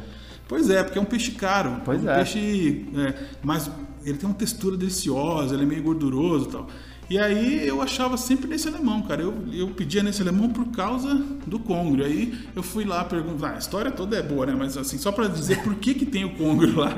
Pois 0.47 0.69
é, 0.69 0.83
porque 0.83 0.97
é 0.99 1.01
um 1.01 1.05
peixe 1.05 1.31
caro. 1.31 1.81
Pois 1.83 2.03
um 2.03 2.09
é. 2.09 2.15
peixe. 2.17 2.85
É, 2.95 3.13
mas 3.43 3.69
ele 4.03 4.17
tem 4.17 4.29
uma 4.29 4.35
textura 4.35 4.77
deliciosa, 4.77 5.55
ele 5.55 5.63
é 5.63 5.65
meio 5.65 5.81
gorduroso 5.83 6.49
e 6.49 6.51
tal. 6.51 6.67
E 7.09 7.19
aí 7.19 7.67
eu 7.67 7.81
achava 7.81 8.17
sempre 8.17 8.47
nesse 8.47 8.67
alemão, 8.67 9.01
cara. 9.03 9.21
Eu, 9.21 9.33
eu 9.53 9.67
pedia 9.69 10.01
nesse 10.01 10.21
alemão 10.21 10.49
por 10.49 10.65
causa 10.67 11.13
do 11.45 11.59
congrio. 11.59 12.05
Aí 12.05 12.33
eu 12.55 12.63
fui 12.63 12.83
lá 12.83 13.03
perguntar. 13.03 13.49
Ah, 13.49 13.55
a 13.55 13.59
história 13.59 13.91
toda 13.91 14.17
é 14.17 14.23
boa, 14.23 14.45
né? 14.45 14.55
Mas 14.57 14.75
assim, 14.75 14.97
só 14.97 15.11
para 15.11 15.27
dizer 15.27 15.61
por 15.61 15.75
que, 15.75 15.93
que 15.93 16.05
tem 16.05 16.25
o 16.25 16.35
congrio 16.35 16.77
lá. 16.77 16.97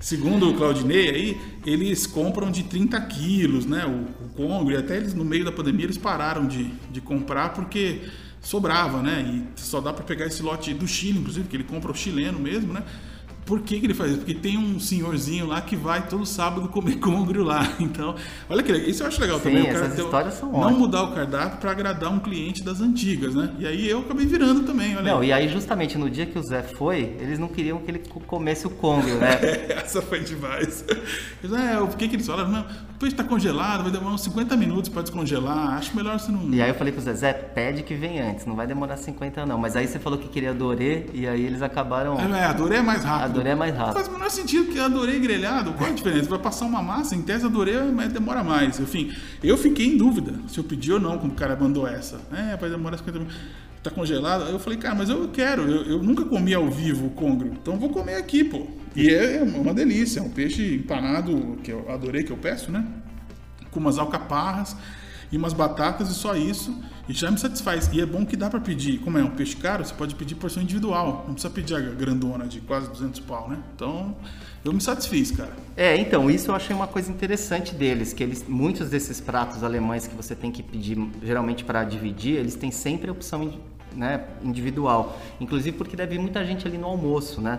Segundo 0.00 0.48
o 0.48 0.54
Claudinei 0.54 1.10
aí, 1.10 1.40
eles 1.66 2.06
compram 2.06 2.52
de 2.52 2.62
30 2.62 3.00
quilos, 3.02 3.66
né? 3.66 3.84
O, 3.84 4.24
o 4.24 4.28
congrio. 4.30 4.78
E 4.78 4.80
até 4.80 4.96
eles, 4.96 5.14
no 5.14 5.24
meio 5.24 5.44
da 5.44 5.50
pandemia, 5.50 5.86
eles 5.86 5.98
pararam 5.98 6.46
de, 6.46 6.70
de 6.90 7.00
comprar 7.00 7.52
porque 7.52 8.02
sobrava, 8.40 9.02
né? 9.02 9.44
E 9.56 9.60
só 9.60 9.80
dá 9.80 9.92
para 9.92 10.04
pegar 10.04 10.26
esse 10.26 10.42
lote 10.42 10.72
do 10.74 10.86
Chile, 10.86 11.18
inclusive, 11.18 11.48
que 11.48 11.56
ele 11.56 11.64
compra 11.64 11.90
o 11.90 11.94
chileno 11.94 12.38
mesmo, 12.38 12.72
né? 12.72 12.82
Por 13.48 13.60
que, 13.62 13.80
que 13.80 13.86
ele 13.86 13.94
faz 13.94 14.10
isso? 14.10 14.20
Porque 14.20 14.34
tem 14.34 14.58
um 14.58 14.78
senhorzinho 14.78 15.46
lá 15.46 15.62
que 15.62 15.74
vai 15.74 16.06
todo 16.06 16.26
sábado 16.26 16.68
comer 16.68 16.96
congrio 17.00 17.42
lá. 17.42 17.66
Então, 17.80 18.14
olha 18.48 18.62
que 18.62 18.70
legal. 18.70 18.88
Isso 18.90 19.02
eu 19.02 19.06
acho 19.06 19.18
legal 19.20 19.38
Sim, 19.38 19.44
também. 19.44 19.62
o 19.62 19.66
cara 19.72 19.86
essas 19.86 19.98
histórias 19.98 20.34
são 20.34 20.52
Não 20.52 20.58
ótimas. 20.60 20.78
mudar 20.78 21.02
o 21.04 21.12
cardápio 21.14 21.58
para 21.58 21.70
agradar 21.70 22.12
um 22.12 22.18
cliente 22.18 22.62
das 22.62 22.82
antigas, 22.82 23.34
né? 23.34 23.50
E 23.58 23.66
aí 23.66 23.88
eu 23.88 24.00
acabei 24.00 24.26
virando 24.26 24.64
também, 24.64 24.94
olha. 24.94 25.02
Não, 25.02 25.20
aí. 25.20 25.28
e 25.28 25.32
aí 25.32 25.48
justamente 25.48 25.96
no 25.96 26.10
dia 26.10 26.26
que 26.26 26.38
o 26.38 26.42
Zé 26.42 26.62
foi, 26.62 27.16
eles 27.18 27.38
não 27.38 27.48
queriam 27.48 27.78
que 27.78 27.90
ele 27.90 28.00
co- 28.00 28.20
comesse 28.20 28.66
o 28.66 28.70
Congo, 28.70 29.08
né? 29.14 29.38
Essa 29.82 30.02
foi 30.02 30.20
demais. 30.20 30.84
Eles, 31.42 31.56
ah, 31.56 31.82
o 31.82 31.88
que, 31.96 32.06
que 32.06 32.16
eles 32.16 32.26
falaram? 32.26 32.50
Não, 32.50 32.60
o 32.60 32.98
peixe 32.98 33.16
tá 33.16 33.24
congelado, 33.24 33.82
vai 33.84 33.90
demorar 33.92 34.12
uns 34.14 34.22
50 34.24 34.56
minutos 34.58 34.90
para 34.90 35.00
descongelar. 35.02 35.74
Acho 35.78 35.96
melhor 35.96 36.18
você 36.20 36.30
não. 36.30 36.50
E 36.52 36.60
aí 36.60 36.68
eu 36.68 36.74
falei 36.74 36.92
pro 36.92 37.00
Zezé, 37.00 37.32
pede 37.32 37.82
que 37.82 37.94
vem 37.94 38.20
antes, 38.20 38.44
não 38.44 38.54
vai 38.54 38.66
demorar 38.66 38.96
50 38.98 39.46
não. 39.46 39.56
Mas 39.56 39.74
aí 39.74 39.86
você 39.86 39.98
falou 39.98 40.18
que 40.18 40.28
queria 40.28 40.52
dorê 40.52 41.06
e 41.14 41.26
aí 41.26 41.44
eles 41.46 41.62
acabaram. 41.62 42.18
É, 42.18 42.44
adorei 42.44 42.78
é 42.78 42.82
mais 42.82 43.04
rápido. 43.04 43.37
Adorei 43.38 43.52
é 43.52 43.54
mais 43.54 43.74
rápido. 43.74 43.94
Faz 43.94 44.08
o 44.08 44.12
menor 44.12 44.30
sentido 44.30 44.72
que 44.72 44.78
adorei 44.78 45.18
grelhado. 45.20 45.72
Qual 45.72 45.88
a 45.88 45.92
diferença? 45.92 46.28
Vai 46.28 46.38
passar 46.38 46.66
uma 46.66 46.82
massa, 46.82 47.14
em 47.14 47.22
tese 47.22 47.46
adorei, 47.46 47.80
mas 47.94 48.12
demora 48.12 48.42
mais. 48.42 48.80
Enfim, 48.80 49.12
eu 49.42 49.56
fiquei 49.56 49.86
em 49.86 49.96
dúvida 49.96 50.34
se 50.48 50.58
eu 50.58 50.64
pedi 50.64 50.92
ou 50.92 51.00
não 51.00 51.18
quando 51.18 51.32
o 51.32 51.36
cara 51.36 51.56
mandou 51.56 51.86
essa. 51.86 52.20
É, 52.32 52.56
vai 52.56 52.68
demorar 52.68 52.98
50 52.98 53.18
minutos. 53.18 53.38
Tá 53.82 53.90
congelado? 53.90 54.44
Eu 54.50 54.58
falei, 54.58 54.78
cara, 54.78 54.94
mas 54.94 55.08
eu 55.08 55.28
quero. 55.28 55.62
Eu, 55.62 55.82
eu 55.84 56.02
nunca 56.02 56.24
comi 56.24 56.52
ao 56.52 56.68
vivo 56.68 57.06
o 57.06 57.10
congro, 57.10 57.52
então 57.52 57.78
vou 57.78 57.90
comer 57.90 58.16
aqui, 58.16 58.42
pô. 58.42 58.66
E 58.96 59.08
é, 59.08 59.36
é 59.36 59.42
uma 59.42 59.72
delícia. 59.72 60.20
É 60.20 60.22
um 60.22 60.30
peixe 60.30 60.74
empanado 60.74 61.58
que 61.62 61.70
eu 61.70 61.90
adorei, 61.90 62.24
que 62.24 62.32
eu 62.32 62.36
peço, 62.36 62.72
né? 62.72 62.84
Com 63.70 63.78
umas 63.78 63.98
alcaparras 63.98 64.76
e 65.30 65.36
umas 65.36 65.52
batatas 65.52 66.10
e 66.10 66.14
só 66.14 66.34
isso. 66.34 66.74
E 67.08 67.14
já 67.14 67.30
me 67.30 67.38
satisfaz. 67.38 67.88
E 67.92 68.00
é 68.00 68.06
bom 68.06 68.26
que 68.26 68.36
dá 68.36 68.50
para 68.50 68.60
pedir. 68.60 68.98
Como 68.98 69.16
é 69.16 69.24
um 69.24 69.30
peixe 69.30 69.56
caro, 69.56 69.84
você 69.84 69.94
pode 69.94 70.14
pedir 70.14 70.34
porção 70.34 70.62
individual. 70.62 71.24
Não 71.26 71.34
precisa 71.34 71.52
pedir 71.52 71.74
a 71.74 71.80
grandona 71.80 72.46
de 72.46 72.60
quase 72.60 72.90
200 72.90 73.20
pau, 73.20 73.48
né? 73.48 73.58
Então, 73.74 74.14
eu 74.62 74.72
me 74.72 74.80
satisfiz, 74.80 75.30
cara. 75.30 75.56
É, 75.74 75.96
então, 75.96 76.30
isso 76.30 76.50
eu 76.50 76.54
achei 76.54 76.76
uma 76.76 76.86
coisa 76.86 77.10
interessante 77.10 77.74
deles, 77.74 78.12
que 78.12 78.22
eles 78.22 78.44
muitos 78.46 78.90
desses 78.90 79.20
pratos 79.20 79.64
alemães 79.64 80.06
que 80.06 80.14
você 80.14 80.34
tem 80.34 80.52
que 80.52 80.62
pedir 80.62 80.98
geralmente 81.22 81.64
para 81.64 81.82
dividir, 81.82 82.36
eles 82.36 82.54
têm 82.54 82.70
sempre 82.70 83.08
a 83.08 83.12
opção 83.12 83.58
né, 83.96 84.24
individual. 84.42 85.18
Inclusive 85.40 85.78
porque 85.78 85.96
deve 85.96 86.16
vir 86.16 86.20
muita 86.20 86.44
gente 86.44 86.68
ali 86.68 86.76
no 86.76 86.86
almoço, 86.86 87.40
né? 87.40 87.58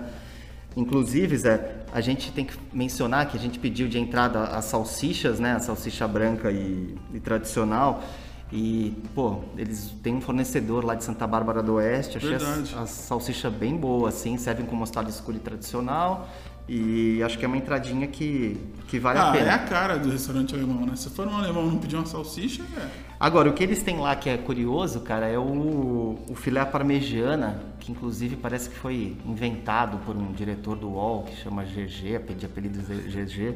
Inclusive, 0.77 1.35
Zé, 1.35 1.77
a 1.91 1.99
gente 1.99 2.31
tem 2.31 2.45
que 2.45 2.53
mencionar 2.71 3.25
que 3.27 3.35
a 3.35 3.39
gente 3.39 3.57
pediu 3.57 3.87
de 3.87 3.97
entrada 3.97 4.43
as 4.43 4.65
salsichas, 4.65 5.39
né? 5.39 5.53
A 5.53 5.59
salsicha 5.59 6.07
branca 6.07 6.51
e, 6.51 6.95
e 7.11 7.19
tradicional. 7.19 8.03
E, 8.51 8.95
pô, 9.13 9.41
eles 9.57 9.93
têm 10.01 10.15
um 10.15 10.21
fornecedor 10.21 10.83
lá 10.83 10.95
de 10.95 11.03
Santa 11.03 11.27
Bárbara 11.27 11.61
do 11.61 11.75
Oeste. 11.75 12.17
Achei 12.17 12.33
as, 12.33 12.75
as 12.75 12.89
salsichas 12.89 13.53
bem 13.53 13.77
boas, 13.77 14.15
assim. 14.15 14.37
Servem 14.37 14.65
com 14.65 14.75
mostarda 14.75 15.09
escura 15.09 15.37
e 15.37 15.39
tradicional. 15.39 16.27
E 16.67 17.21
acho 17.23 17.39
que 17.39 17.45
é 17.45 17.47
uma 17.47 17.57
entradinha 17.57 18.05
que, 18.05 18.55
que 18.87 18.99
vale 18.99 19.17
ah, 19.17 19.29
a 19.29 19.31
pena. 19.31 19.47
é 19.47 19.53
a 19.53 19.57
cara 19.57 19.97
do 19.97 20.11
restaurante 20.11 20.53
alemão, 20.53 20.85
né? 20.85 20.95
Se 20.95 21.09
for 21.09 21.27
um 21.27 21.35
alemão 21.35 21.65
não 21.65 21.79
pedir 21.79 21.95
uma 21.95 22.05
salsicha, 22.05 22.63
é... 22.77 22.87
Agora, 23.19 23.49
o 23.49 23.53
que 23.53 23.63
eles 23.63 23.81
têm 23.81 23.97
lá 23.97 24.15
que 24.15 24.29
é 24.29 24.37
curioso, 24.37 24.99
cara, 25.01 25.27
é 25.27 25.37
o, 25.37 26.19
o 26.29 26.35
filé 26.35 26.63
parmegiana, 26.63 27.59
que 27.79 27.91
inclusive 27.91 28.35
parece 28.35 28.69
que 28.69 28.75
foi 28.75 29.17
inventado 29.25 29.97
por 30.05 30.15
um 30.15 30.31
diretor 30.31 30.75
do 30.75 30.89
UOL, 30.89 31.23
que 31.23 31.35
chama 31.37 31.63
GG, 31.63 32.35
de 32.37 32.45
apelido 32.45 32.79
GG. 32.79 33.55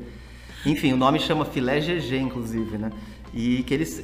Enfim, 0.65 0.93
o 0.93 0.97
nome 0.97 1.19
chama 1.19 1.45
filé 1.45 1.79
GG, 1.79 2.17
inclusive, 2.17 2.79
né? 2.79 2.91
E 3.31 3.61
que 3.61 3.75
eles, 3.75 4.03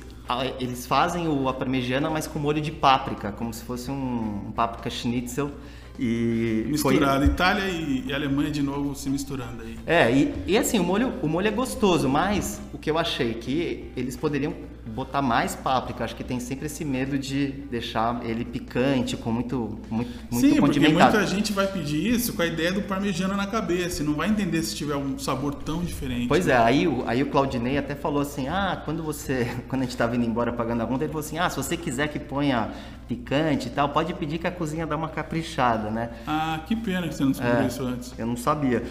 eles 0.60 0.86
fazem 0.86 1.28
o 1.28 1.50
a 1.50 1.54
parmegiana, 1.54 2.10
mas 2.10 2.28
com 2.28 2.40
molho 2.40 2.62
de 2.62 2.72
páprica, 2.72 3.32
como 3.32 3.54
se 3.54 3.64
fosse 3.64 3.90
um, 3.90 4.48
um 4.48 4.52
páprica 4.52 4.90
schnitzel 4.90 5.52
e 6.00 6.66
Misturado, 6.68 7.26
foi... 7.26 7.34
Itália 7.34 7.66
e, 7.66 8.06
e, 8.08 8.14
Alemanha 8.14 8.50
de 8.50 8.62
novo 8.62 8.96
se 8.96 9.10
misturando 9.10 9.64
aí. 9.64 9.78
É, 9.86 10.10
e, 10.10 10.34
e 10.48 10.58
assim, 10.58 10.80
o 10.80 10.84
molho, 10.84 11.14
o 11.22 11.28
molho 11.28 11.48
é 11.48 11.52
gostoso, 11.52 12.08
mas 12.08 12.62
o 12.74 12.78
que 12.78 12.90
eu 12.90 12.98
achei 12.98 13.34
que 13.34 13.92
eles 13.98 14.16
poderiam 14.16 14.54
botar 14.94 15.22
mais 15.22 15.56
páprica. 15.56 16.04
Acho 16.04 16.16
que 16.16 16.24
tem 16.24 16.40
sempre 16.40 16.66
esse 16.66 16.84
medo 16.84 17.18
de 17.18 17.48
deixar 17.48 18.24
ele 18.26 18.44
picante, 18.44 19.16
com 19.16 19.32
muito, 19.32 19.80
muito, 19.90 20.12
muito 20.32 20.48
Sim, 20.48 20.60
porque 20.60 20.80
muita 20.80 21.26
gente 21.26 21.54
vai 21.54 21.68
pedir 21.68 22.14
isso 22.14 22.34
com 22.34 22.42
a 22.42 22.46
ideia 22.46 22.72
do 22.72 22.82
parmegiana 22.82 23.36
na 23.36 23.48
cabeça 23.48 24.02
e 24.02 24.06
não 24.06 24.14
vai 24.14 24.30
entender 24.30 24.62
se 24.64 24.76
tiver 24.76 24.96
um 24.96 25.18
sabor 25.18 25.54
tão 25.56 25.84
diferente. 25.84 26.28
Pois 26.28 26.48
é, 26.48 26.58
aí, 26.58 26.88
aí 27.06 27.24
o 27.24 27.28
Claudinei 27.28 27.78
até 27.78 27.96
falou 27.96 28.22
assim, 28.22 28.48
ah, 28.48 28.82
quando 28.84 29.04
você, 29.04 29.48
quando 29.68 29.82
a 29.82 29.86
gente 29.86 29.92
estava 29.92 30.16
indo 30.16 30.26
embora 30.26 30.52
pagando 30.52 30.84
a 30.84 30.88
conta, 30.88 31.04
ele 31.04 31.12
falou 31.12 31.26
assim, 31.26 31.38
ah, 31.38 31.50
se 31.50 31.58
você 31.58 31.78
quiser 31.78 32.08
que 32.08 32.20
ponha 32.20 32.70
picante 33.08 33.68
e 33.68 33.72
tal, 33.72 33.90
pode 33.90 34.14
pedir 34.14 34.38
que 34.38 34.48
a 34.48 34.52
cozinha 34.52 34.86
dá 34.86 34.96
uma 34.96 35.10
caprichada, 35.10 35.90
né? 35.90 36.12
Ah, 36.28 36.60
que 36.68 36.76
pena 36.76 37.08
que 37.08 37.16
você 37.16 37.24
não 37.24 37.32
descobriu 37.32 37.62
é, 37.62 37.68
isso 37.68 37.84
antes. 37.84 38.14
Eu 38.18 38.28
não 38.28 38.38
sabia. 38.38 38.84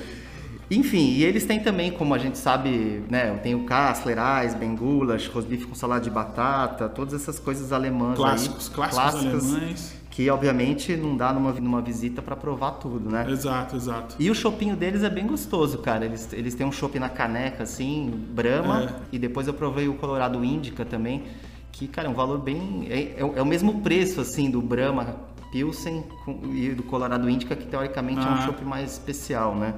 Enfim, 0.71 1.13
e 1.13 1.25
eles 1.25 1.47
têm 1.47 1.61
também, 1.61 1.91
como 1.91 2.15
a 2.15 2.19
gente 2.19 2.37
sabe, 2.37 3.03
né, 3.09 3.35
tem 3.43 3.55
o 3.55 3.65
Kassler, 3.65 4.19
Eisbein, 4.19 4.77
Gulasch, 4.77 5.29
rosbife 5.29 5.67
com 5.67 5.75
salada 5.75 6.03
de 6.03 6.11
batata, 6.11 6.89
todas 6.89 7.15
essas 7.15 7.39
coisas 7.39 7.73
alemãs 7.73 8.17
clássicos, 8.17 8.69
aí, 8.69 8.75
clássicos 8.75 8.99
clássicas, 8.99 9.55
alemães. 9.55 9.99
Que 10.11 10.29
obviamente 10.31 10.97
não 10.97 11.17
dá 11.17 11.33
numa, 11.33 11.53
numa 11.53 11.81
visita 11.81 12.21
para 12.21 12.35
provar 12.35 12.73
tudo, 12.73 13.09
né? 13.09 13.25
Exato, 13.31 13.77
exato. 13.77 14.17
E 14.19 14.29
o 14.29 14.35
chopinho 14.35 14.75
deles 14.75 15.05
é 15.05 15.09
bem 15.09 15.27
gostoso, 15.27 15.79
cara. 15.79 16.05
Eles, 16.05 16.33
eles 16.33 16.55
têm 16.57 16.67
um 16.67 16.73
chopp 16.73 16.99
na 16.99 17.09
caneca, 17.09 17.63
assim, 17.63 18.11
Brahma, 18.33 18.83
é. 18.83 18.95
e 19.13 19.19
depois 19.19 19.47
eu 19.47 19.55
provei 19.55 19.89
o 19.89 19.95
Colorado 19.95 20.45
Índica 20.45 20.85
também, 20.85 21.23
que, 21.71 21.87
cara, 21.87 22.09
é 22.09 22.11
um 22.11 22.15
valor 22.15 22.39
bem. 22.39 22.89
É, 22.91 22.99
é, 22.99 23.21
é 23.21 23.43
o 23.43 23.47
mesmo 23.47 23.81
preço, 23.81 24.21
assim, 24.21 24.51
do 24.51 24.61
Brahma 24.61 25.15
Pilsen 25.53 26.05
e 26.53 26.71
do 26.71 26.83
Colorado 26.83 27.31
Índica, 27.31 27.55
que 27.55 27.67
teoricamente 27.67 28.21
ah. 28.21 28.31
é 28.31 28.35
um 28.35 28.47
chopp 28.47 28.65
mais 28.65 28.93
especial, 28.93 29.55
né? 29.55 29.73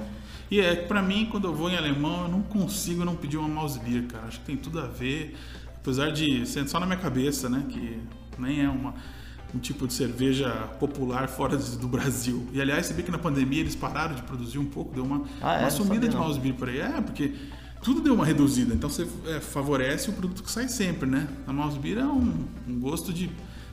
E 0.51 0.61
é 0.61 0.75
que 0.75 0.89
pra 0.89 1.01
mim, 1.01 1.29
quando 1.31 1.47
eu 1.47 1.55
vou 1.55 1.71
em 1.71 1.77
alemão, 1.77 2.25
eu 2.25 2.29
não 2.29 2.43
consigo 2.43 3.05
não 3.05 3.15
pedir 3.15 3.37
uma 3.37 3.49
mouse 3.49 3.79
beer, 3.79 4.07
cara. 4.07 4.27
Acho 4.27 4.41
que 4.41 4.47
tem 4.47 4.57
tudo 4.57 4.81
a 4.81 4.87
ver. 4.87 5.37
Apesar 5.77 6.11
de 6.11 6.45
ser 6.45 6.69
só 6.69 6.81
na 6.81 6.87
minha 6.87 6.99
cabeça, 6.99 7.49
né? 7.49 7.65
Que 7.69 8.01
nem 8.37 8.65
é 8.65 8.69
uma, 8.69 8.95
um 9.55 9.59
tipo 9.59 9.87
de 9.87 9.95
cerveja 9.95 10.51
popular 10.81 11.29
fora 11.29 11.57
do 11.57 11.87
Brasil. 11.87 12.49
E 12.53 12.61
aliás, 12.61 12.87
você 12.87 12.95
vê 12.95 13.03
que 13.03 13.13
na 13.13 13.19
pandemia 13.19 13.61
eles 13.61 13.77
pararam 13.77 14.15
de 14.15 14.23
produzir 14.23 14.59
um 14.59 14.67
pouco, 14.67 14.93
deu 14.93 15.05
uma, 15.05 15.25
ah, 15.41 15.55
é? 15.55 15.61
uma 15.61 15.71
sumida 15.71 16.09
de 16.09 16.17
mouse 16.17 16.41
beer 16.41 16.55
por 16.55 16.69
aí. 16.69 16.81
É, 16.81 17.01
porque 17.01 17.33
tudo 17.81 18.01
deu 18.01 18.15
uma 18.15 18.27
reduzida. 18.27 18.75
Então 18.75 18.91
você 18.91 19.07
é, 19.27 19.39
favorece 19.39 20.11
o 20.11 20.13
produto 20.13 20.43
que 20.43 20.51
sai 20.51 20.69
sempre, 20.69 21.09
né? 21.09 21.29
A 21.47 21.53
mouse 21.53 21.79
beer 21.79 21.99
é 21.99 22.05
um, 22.05 22.45
um 22.69 22.81
gosto 22.81 23.13
de 23.13 23.31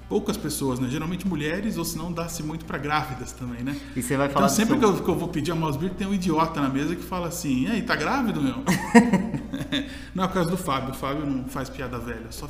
poucas 0.10 0.38
pessoas, 0.38 0.80
né? 0.80 0.88
Geralmente 0.90 1.28
mulheres, 1.28 1.78
ou 1.78 1.86
senão 1.86 2.12
dá-se 2.12 2.42
muito 2.42 2.66
para 2.66 2.78
grávidas 2.78 3.32
também, 3.32 3.64
né? 3.64 3.76
E 3.96 4.02
você 4.02 4.16
vai 4.16 4.30
falar 4.30 4.46
então, 4.46 4.56
sempre 4.56 4.80
seu... 4.80 4.80
que, 4.80 5.00
eu, 5.00 5.04
que, 5.04 5.10
eu, 5.10 5.16
vou 5.16 5.28
pedir 5.28 5.52
a 5.52 5.56
mouse 5.56 5.78
beer, 5.78 5.94
tem 5.94 6.08
um 6.08 6.14
idiota 6.14 6.62
na 6.62 6.70
mesa 6.70 6.96
que 6.96 7.04
fala 7.04 7.28
assim: 7.28 7.64
e 7.64 7.68
aí, 7.68 7.82
tá 7.82 7.96
grávido, 7.96 8.42
meu? 8.42 8.56
não 10.16 10.24
é 10.24 10.28
o 10.28 10.30
caso 10.30 10.50
do 10.50 10.58
Fábio. 10.58 10.92
O 10.92 10.94
Fábio 10.94 11.26
não 11.26 11.46
faz 11.46 11.70
piada 11.70 12.00
velha, 12.00 12.32
só, 12.32 12.50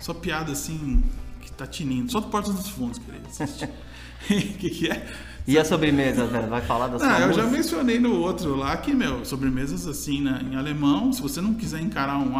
só 0.00 0.12
piada 0.12 0.52
assim, 0.52 1.02
que 1.40 1.50
tá 1.52 1.66
tinindo. 1.66 2.12
Só 2.12 2.20
do 2.20 2.28
Porta 2.28 2.52
dos 2.52 2.68
Fundos, 2.68 2.98
querido. 2.98 3.28
O 4.20 4.58
que, 4.58 4.68
que 4.68 4.90
é? 4.90 5.06
E 5.46 5.58
a 5.58 5.64
sobremesa, 5.64 6.26
velho? 6.26 6.48
Vai 6.48 6.60
falar 6.60 6.88
da 6.88 6.98
sua 6.98 7.16
Ah, 7.16 7.20
eu 7.20 7.32
já 7.32 7.46
mencionei 7.46 7.98
no 7.98 8.20
outro 8.20 8.54
lá 8.54 8.76
que, 8.76 8.92
meu, 8.94 9.24
sobremesas 9.24 9.86
assim, 9.86 10.20
né, 10.20 10.42
em 10.48 10.56
alemão, 10.56 11.10
se 11.10 11.22
você 11.22 11.40
não 11.40 11.54
quiser 11.54 11.80
encarar 11.80 12.18
um 12.18 12.36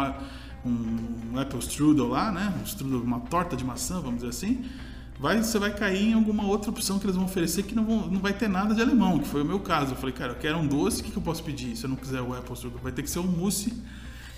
um 0.65 1.39
apple 1.39 1.59
strudel 1.59 2.07
lá, 2.07 2.31
né? 2.31 2.53
Um 2.59 2.63
strudel, 2.63 3.01
uma 3.01 3.19
torta 3.19 3.55
de 3.55 3.63
maçã, 3.63 3.99
vamos 3.99 4.15
dizer 4.15 4.29
assim. 4.29 4.63
Vai, 5.19 5.37
você 5.43 5.59
vai 5.59 5.73
cair 5.73 6.09
em 6.09 6.13
alguma 6.13 6.43
outra 6.43 6.71
opção 6.71 6.97
que 6.97 7.05
eles 7.05 7.15
vão 7.15 7.25
oferecer 7.25 7.61
que 7.63 7.75
não, 7.75 7.85
vão, 7.85 8.07
não 8.07 8.19
vai 8.19 8.33
ter 8.33 8.47
nada 8.47 8.73
de 8.73 8.81
alemão, 8.81 9.19
que 9.19 9.27
foi 9.27 9.43
o 9.43 9.45
meu 9.45 9.59
caso. 9.59 9.91
Eu 9.91 9.95
falei, 9.95 10.13
cara, 10.13 10.31
eu 10.31 10.37
quero 10.37 10.57
um 10.57 10.65
doce, 10.65 11.01
o 11.01 11.03
que, 11.03 11.11
que 11.11 11.17
eu 11.17 11.21
posso 11.21 11.43
pedir 11.43 11.75
se 11.75 11.83
eu 11.83 11.89
não 11.89 11.95
quiser 11.95 12.21
o 12.21 12.33
apple 12.33 12.53
strudel? 12.53 12.79
Vai 12.81 12.91
ter 12.91 13.03
que 13.03 13.09
ser 13.09 13.19
um 13.19 13.27
mousse 13.27 13.73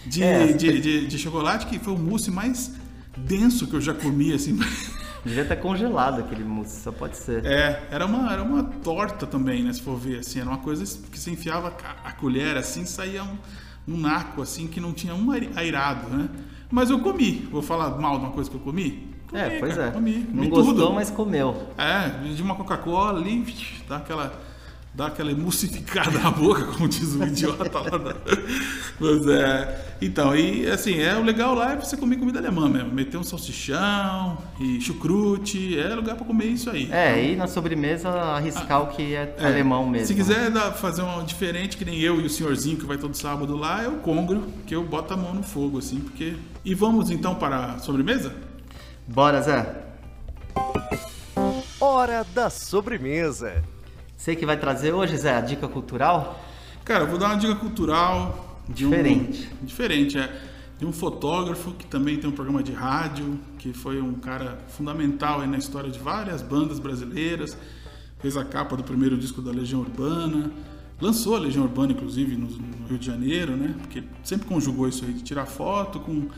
de, 0.06 0.24
é, 0.24 0.48
de, 0.48 0.82
de, 0.82 1.08
de, 1.08 1.18
chocolate, 1.18 1.68
que 1.68 1.80
foi 1.80 1.94
o 1.94 1.98
mousse 1.98 2.30
mais 2.30 2.72
denso 3.16 3.68
que 3.68 3.76
eu 3.76 3.82
já 3.82 3.94
comi, 3.94 4.34
assim. 4.34 4.60
Devia 5.24 5.44
estar 5.44 5.56
congelado 5.56 6.20
aquele 6.20 6.44
mousse, 6.44 6.82
só 6.82 6.92
pode 6.92 7.16
ser. 7.16 7.46
É, 7.46 7.88
era 7.90 8.06
uma, 8.06 8.34
era 8.34 8.44
uma 8.44 8.64
torta 8.64 9.26
também, 9.26 9.64
né? 9.64 9.72
Se 9.72 9.82
for 9.82 9.98
ver, 9.98 10.20
assim, 10.20 10.40
era 10.42 10.50
uma 10.50 10.58
coisa 10.58 10.84
que 11.10 11.18
você 11.18 11.32
enfiava 11.32 11.74
a 12.04 12.12
colher 12.12 12.58
assim, 12.58 12.86
saía 12.86 13.24
um 13.24 13.38
um 13.88 13.98
naco 13.98 14.42
assim 14.42 14.68
que 14.68 14.80
não 14.80 14.94
tinha 14.94 15.14
um 15.14 15.32
airado, 15.56 16.10
né? 16.10 16.30
Mas 16.72 16.90
eu 16.90 17.00
comi. 17.00 17.48
Vou 17.52 17.62
falar 17.62 17.90
mal 18.00 18.18
de 18.18 18.26
uma 18.26 18.32
coisa 18.32 18.50
que 18.50 18.56
eu 18.56 18.62
comi? 18.62 19.08
comi 19.28 19.42
é, 19.42 19.60
pois 19.60 19.76
cara, 19.76 19.88
é. 19.88 19.92
Comi. 19.92 20.28
Não 20.32 20.50
gostou, 20.50 20.74
tudo. 20.74 20.94
mas 20.94 21.12
comeu. 21.12 21.68
É, 21.78 22.10
de 22.34 22.42
uma 22.42 22.56
Coca-Cola 22.56 23.20
ali, 23.20 23.46
dá 23.88 23.98
aquela 23.98 24.34
dá 24.94 25.08
aquela 25.08 25.32
emulsificada 25.32 26.20
na 26.20 26.30
boca, 26.30 26.66
como 26.66 26.88
diz 26.88 27.16
o 27.16 27.24
idiota 27.24 27.80
lá. 27.80 27.98
Da... 27.98 28.16
Mas 29.00 29.28
é. 29.28 29.96
Então, 30.02 30.36
e 30.36 30.70
assim, 30.70 31.00
é 31.00 31.16
o 31.16 31.24
legal 31.24 31.56
lá 31.56 31.74
é 31.74 31.76
você 31.76 31.98
comer 31.98 32.18
comida 32.18 32.40
alemã 32.40 32.70
mesmo. 32.70 32.92
Meter 32.92 33.18
um 33.18 33.24
salsichão 33.24 34.38
e 34.60 34.80
chucrute, 34.80 35.80
é 35.80 35.96
lugar 35.96 36.16
para 36.16 36.26
comer 36.26 36.46
isso 36.46 36.70
aí. 36.70 36.92
É, 36.92 37.20
então, 37.20 37.34
e 37.34 37.36
na 37.36 37.48
sobremesa 37.48 38.10
arriscar 38.10 38.78
ah, 38.78 38.80
o 38.82 38.88
que 38.88 39.16
é, 39.16 39.36
é, 39.38 39.46
alemão 39.46 39.90
mesmo. 39.90 40.08
Se 40.08 40.14
quiser 40.14 40.52
dar, 40.52 40.72
fazer 40.74 41.02
um 41.02 41.24
diferente, 41.24 41.78
que 41.78 41.86
nem 41.86 42.00
eu 42.00 42.22
e 42.22 42.26
o 42.26 42.30
senhorzinho 42.30 42.78
que 42.78 42.86
vai 42.86 42.98
todo 42.98 43.16
sábado 43.16 43.56
lá, 43.56 43.84
é 43.84 43.88
o 43.88 43.98
congro, 43.98 44.44
que 44.68 44.76
eu 44.76 44.84
boto 44.84 45.14
a 45.14 45.18
mão 45.18 45.34
no 45.34 45.44
fogo, 45.44 45.80
assim, 45.80 46.00
porque. 46.00 46.36
E 46.64 46.76
vamos 46.76 47.10
então 47.10 47.36
para 47.36 47.74
a 47.74 47.80
sobremesa? 47.80 48.34
Bora, 49.08 49.42
Zé. 49.42 49.84
Hora 51.80 52.26
da 52.34 52.50
sobremesa. 52.50 53.73
Você 54.24 54.38
que 54.38 54.46
vai 54.46 54.56
trazer 54.56 54.94
hoje, 54.94 55.18
Zé, 55.18 55.36
a 55.36 55.42
dica 55.42 55.68
cultural? 55.68 56.42
Cara, 56.86 57.04
eu 57.04 57.10
vou 57.10 57.20
dar 57.20 57.26
uma 57.26 57.36
dica 57.36 57.56
cultural. 57.56 58.64
Diferente. 58.70 59.50
Um, 59.62 59.66
diferente, 59.66 60.18
é. 60.18 60.42
De 60.80 60.86
um 60.86 60.94
fotógrafo 60.94 61.74
que 61.74 61.86
também 61.86 62.16
tem 62.16 62.30
um 62.30 62.32
programa 62.32 62.64
de 62.64 62.72
rádio, 62.72 63.38
que 63.60 63.74
foi 63.74 64.02
um 64.02 64.14
cara 64.14 64.60
fundamental 64.70 65.42
aí 65.42 65.48
na 65.50 65.58
história 65.58 65.92
de 65.92 66.00
várias 66.00 66.42
bandas 66.42 66.80
brasileiras. 66.80 67.58
Fez 68.20 68.38
a 68.38 68.46
capa 68.46 68.78
do 68.78 68.84
primeiro 68.86 69.18
disco 69.18 69.42
da 69.42 69.52
Legião 69.52 69.82
Urbana. 69.82 70.50
Lançou 71.02 71.36
a 71.36 71.40
Legião 71.40 71.66
Urbana, 71.66 71.92
inclusive, 71.92 72.38
no, 72.38 72.48
no 72.48 72.88
Rio 72.88 72.98
de 72.98 73.06
Janeiro, 73.06 73.58
né? 73.58 73.76
Porque 73.82 74.06
sempre 74.24 74.48
conjugou 74.48 74.88
isso 74.88 75.04
aí 75.04 75.12
de 75.12 75.22
tirar 75.22 75.48
foto 75.48 76.00
com 76.00 76.30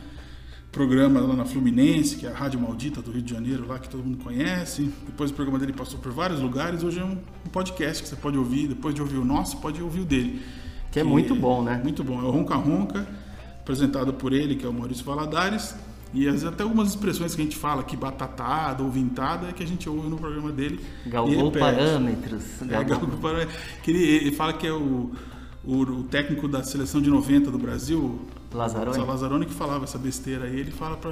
programa 0.76 1.22
lá 1.22 1.34
na 1.34 1.46
Fluminense, 1.46 2.18
que 2.18 2.28
é 2.28 2.30
a 2.30 2.34
Rádio 2.34 2.60
Maldita 2.60 3.02
do 3.02 3.10
Rio 3.10 3.22
de 3.22 3.34
Janeiro, 3.34 3.66
lá 3.66 3.80
que 3.80 3.88
todo 3.88 4.04
mundo 4.04 4.18
conhece. 4.22 4.92
Depois 5.06 5.32
o 5.32 5.34
programa 5.34 5.58
dele 5.58 5.72
passou 5.72 5.98
por 6.00 6.12
vários 6.12 6.42
lugares. 6.42 6.84
Hoje 6.84 7.00
é 7.00 7.06
um, 7.06 7.18
podcast 7.50 8.04
que 8.04 8.10
você 8.10 8.16
pode 8.18 8.38
ouvir. 8.38 8.68
Depois 8.68 8.94
de 8.94 9.02
ouvir 9.02 9.16
o 9.18 9.24
nosso, 9.24 9.56
pode 9.62 9.82
ouvir 9.82 10.02
o 10.02 10.06
dele. 10.06 10.42
Que 10.92 11.00
é 11.00 11.04
muito 11.04 11.34
bom, 11.34 11.64
né? 11.64 11.80
Muito 11.82 12.04
bom. 12.04 12.20
É 12.22 12.26
o 12.26 12.30
Ronca 12.30 12.56
Ronca, 12.56 13.08
apresentado 13.62 14.14
por 14.16 14.34
ele, 14.34 14.56
que 14.56 14.66
é 14.66 14.70
o 14.70 14.74
Maurício 14.74 15.06
Valadares. 15.06 15.74
E 16.14 16.28
às 16.28 16.34
vezes 16.34 16.48
até 16.48 16.64
algumas 16.64 16.90
expressões 16.90 17.34
que 17.34 17.42
a 17.42 17.46
gente 17.46 17.56
fala 17.56 17.80
aqui, 17.80 17.96
batatada 17.96 18.84
ou 18.84 18.92
vintada, 18.92 19.48
é 19.48 19.54
que 19.54 19.64
a 19.64 19.68
gente 19.68 19.88
ouve 19.88 20.10
no 20.10 20.18
programa 20.18 20.52
dele. 20.52 20.82
Galgou 21.08 21.54
parâmetros. 21.54 22.44
É, 22.62 22.66
galgou- 22.66 22.98
Galgou 22.98 23.18
parâmetros. 23.20 23.56
Que 23.82 23.92
ele, 23.92 24.04
ele 24.04 24.32
fala 24.34 24.52
que 24.52 24.68
é 24.68 24.74
o, 24.74 25.10
o, 25.64 25.78
o 25.84 26.04
técnico 26.04 26.50
da 26.50 26.64
seleção 26.64 27.02
de 27.02 27.10
90 27.10 27.50
do 27.50 27.58
Brasil, 27.58 28.20
Lazzaroni? 28.56 28.98
o 29.00 29.06
Lazzaroni 29.06 29.46
que 29.46 29.54
falava 29.54 29.84
essa 29.84 29.98
besteira 29.98 30.46
aí. 30.46 30.60
Ele 30.60 30.72
fala 30.72 30.98
para. 30.98 31.12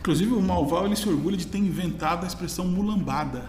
Inclusive 0.00 0.32
o 0.32 0.40
Malval 0.40 0.86
ele 0.86 0.96
se 0.96 1.08
orgulha 1.08 1.36
de 1.36 1.46
ter 1.46 1.58
inventado 1.58 2.24
a 2.24 2.26
expressão 2.26 2.66
mulambada. 2.66 3.44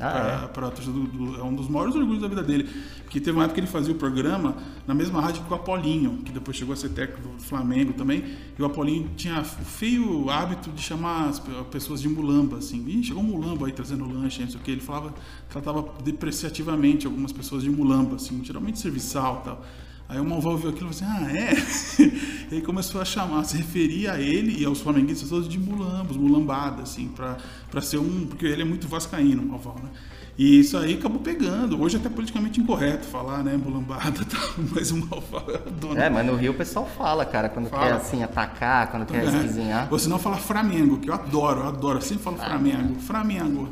Ah, 0.00 0.10
pra- 0.42 0.48
pra 0.48 0.70
torcida 0.70 0.92
do- 0.92 1.06
do- 1.08 1.40
é 1.40 1.42
um 1.42 1.52
dos 1.52 1.68
maiores 1.68 1.96
orgulhos 1.96 2.22
da 2.22 2.28
vida 2.28 2.40
dele. 2.40 2.68
Porque 3.02 3.18
teve 3.18 3.32
uma 3.36 3.42
época 3.42 3.54
que 3.54 3.60
ele 3.60 3.66
fazia 3.66 3.92
o 3.92 3.96
programa 3.96 4.54
na 4.86 4.94
mesma 4.94 5.20
rádio 5.20 5.42
que 5.42 5.52
o 5.52 5.56
Apolinho, 5.56 6.18
que 6.24 6.30
depois 6.30 6.56
chegou 6.56 6.72
a 6.72 6.76
ser 6.76 6.90
técnico 6.90 7.20
do 7.28 7.42
Flamengo 7.42 7.92
também. 7.94 8.22
E 8.56 8.62
o 8.62 8.64
Apolinho 8.64 9.10
tinha 9.16 9.40
o 9.40 9.44
feio 9.44 10.30
hábito 10.30 10.70
de 10.70 10.80
chamar 10.80 11.28
as 11.30 11.40
pe- 11.40 11.50
pessoas 11.72 12.00
de 12.00 12.08
mulamba, 12.08 12.58
assim. 12.58 12.84
Ih, 12.86 13.02
chegou 13.02 13.20
um 13.24 13.26
mulamba 13.26 13.66
aí 13.66 13.72
trazendo 13.72 14.04
lanche, 14.06 14.40
não 14.42 14.48
sei 14.48 14.60
o 14.60 14.62
que. 14.62 14.70
Ele 14.70 14.80
falava, 14.80 15.12
tratava 15.48 15.84
depreciativamente 16.04 17.04
algumas 17.06 17.32
pessoas 17.32 17.64
de 17.64 17.70
mulamba, 17.70 18.14
assim, 18.16 18.40
geralmente 18.44 18.78
serviçal 18.78 19.40
e 19.42 19.44
tal. 19.46 19.64
Aí 20.08 20.18
o 20.18 20.24
Malval 20.24 20.56
viu 20.56 20.70
aquilo 20.70 20.90
e 20.90 20.94
falou 20.94 21.10
assim: 21.16 21.26
Ah, 21.26 22.50
é? 22.50 22.56
e 22.56 22.62
começou 22.62 23.00
a 23.00 23.04
chamar, 23.04 23.44
se 23.44 23.58
referir 23.58 24.08
a 24.08 24.18
ele 24.18 24.62
e 24.62 24.64
aos 24.64 24.80
flamenguistas 24.80 25.28
todos 25.28 25.48
de 25.48 25.58
mulambos, 25.58 26.16
mulambada, 26.16 26.82
assim, 26.82 27.08
pra, 27.08 27.36
pra 27.70 27.82
ser 27.82 27.98
um. 27.98 28.26
Porque 28.26 28.46
ele 28.46 28.62
é 28.62 28.64
muito 28.64 28.88
vascaíno, 28.88 29.42
o 29.42 29.46
Malval, 29.46 29.76
né? 29.82 29.90
E 30.38 30.60
isso 30.60 30.78
aí 30.78 30.94
acabou 30.94 31.20
pegando. 31.20 31.82
Hoje 31.82 31.96
é 31.96 31.98
até 31.98 32.08
politicamente 32.08 32.60
incorreto 32.60 33.04
falar, 33.06 33.42
né? 33.42 33.56
Mulambada 33.56 34.22
e 34.22 34.24
tal, 34.24 34.40
mas 34.72 34.90
o 34.92 34.96
Malval 34.96 35.44
é 35.48 35.68
o 35.68 35.70
dono. 35.72 36.00
É, 36.00 36.08
mas 36.08 36.24
no 36.24 36.36
Rio 36.36 36.52
o 36.52 36.54
pessoal 36.54 36.86
fala, 36.86 37.26
cara, 37.26 37.48
quando 37.48 37.68
Fala. 37.68 37.82
quer 37.82 37.92
assim 37.92 38.22
atacar, 38.22 38.90
quando 38.90 39.04
quer 39.04 39.24
esquisinhar. 39.24 39.88
Ou 39.90 39.98
senão 39.98 40.18
fala 40.18 40.36
Flamengo, 40.36 40.98
que 40.98 41.10
eu 41.10 41.14
adoro, 41.14 41.60
eu 41.60 41.66
adoro. 41.66 41.98
Eu 41.98 42.02
sempre 42.02 42.22
falo 42.22 42.38
Flamengo, 42.38 43.00
Flamengo. 43.00 43.68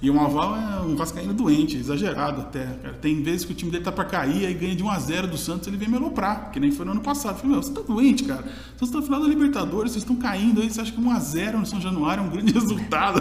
E 0.00 0.08
o 0.08 0.14
Malval 0.14 0.56
é 0.56 0.80
um 0.80 0.94
vascaíno 0.94 1.34
doente, 1.34 1.76
exagerado 1.76 2.42
até. 2.42 2.64
Cara. 2.64 2.94
Tem 2.94 3.20
vezes 3.20 3.44
que 3.44 3.52
o 3.52 3.54
time 3.54 3.70
dele 3.70 3.82
tá 3.82 3.90
pra 3.90 4.04
cair, 4.04 4.46
aí 4.46 4.54
ganha 4.54 4.76
de 4.76 4.84
1x0 4.84 5.26
do 5.26 5.36
Santos, 5.36 5.66
ele 5.66 5.76
vem 5.76 5.88
me 5.88 5.96
aloprar, 5.96 6.52
que 6.52 6.60
nem 6.60 6.70
foi 6.70 6.86
no 6.86 6.92
ano 6.92 7.00
passado. 7.00 7.32
Eu 7.32 7.38
falei, 7.38 7.52
meu, 7.52 7.62
você 7.62 7.72
tá 7.72 7.80
doente, 7.80 8.22
cara. 8.22 8.42
Vocês 8.42 8.82
estão 8.82 9.00
no 9.00 9.06
final 9.06 9.20
da 9.20 9.26
Libertadores, 9.26 9.92
vocês 9.92 10.04
estão 10.04 10.14
caindo 10.14 10.60
aí, 10.60 10.70
você 10.70 10.80
acha 10.80 10.92
que 10.92 11.00
1x0 11.00 11.52
no 11.54 11.66
São 11.66 11.80
Januário 11.80 12.22
é 12.22 12.26
um 12.26 12.30
grande 12.30 12.52
resultado? 12.54 13.20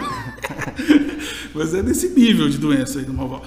Mas 1.56 1.74
é 1.74 1.82
desse 1.82 2.10
nível 2.10 2.48
de 2.48 2.60
doença 2.60 3.00
aí 3.00 3.06
do 3.06 3.13
Malval. 3.13 3.44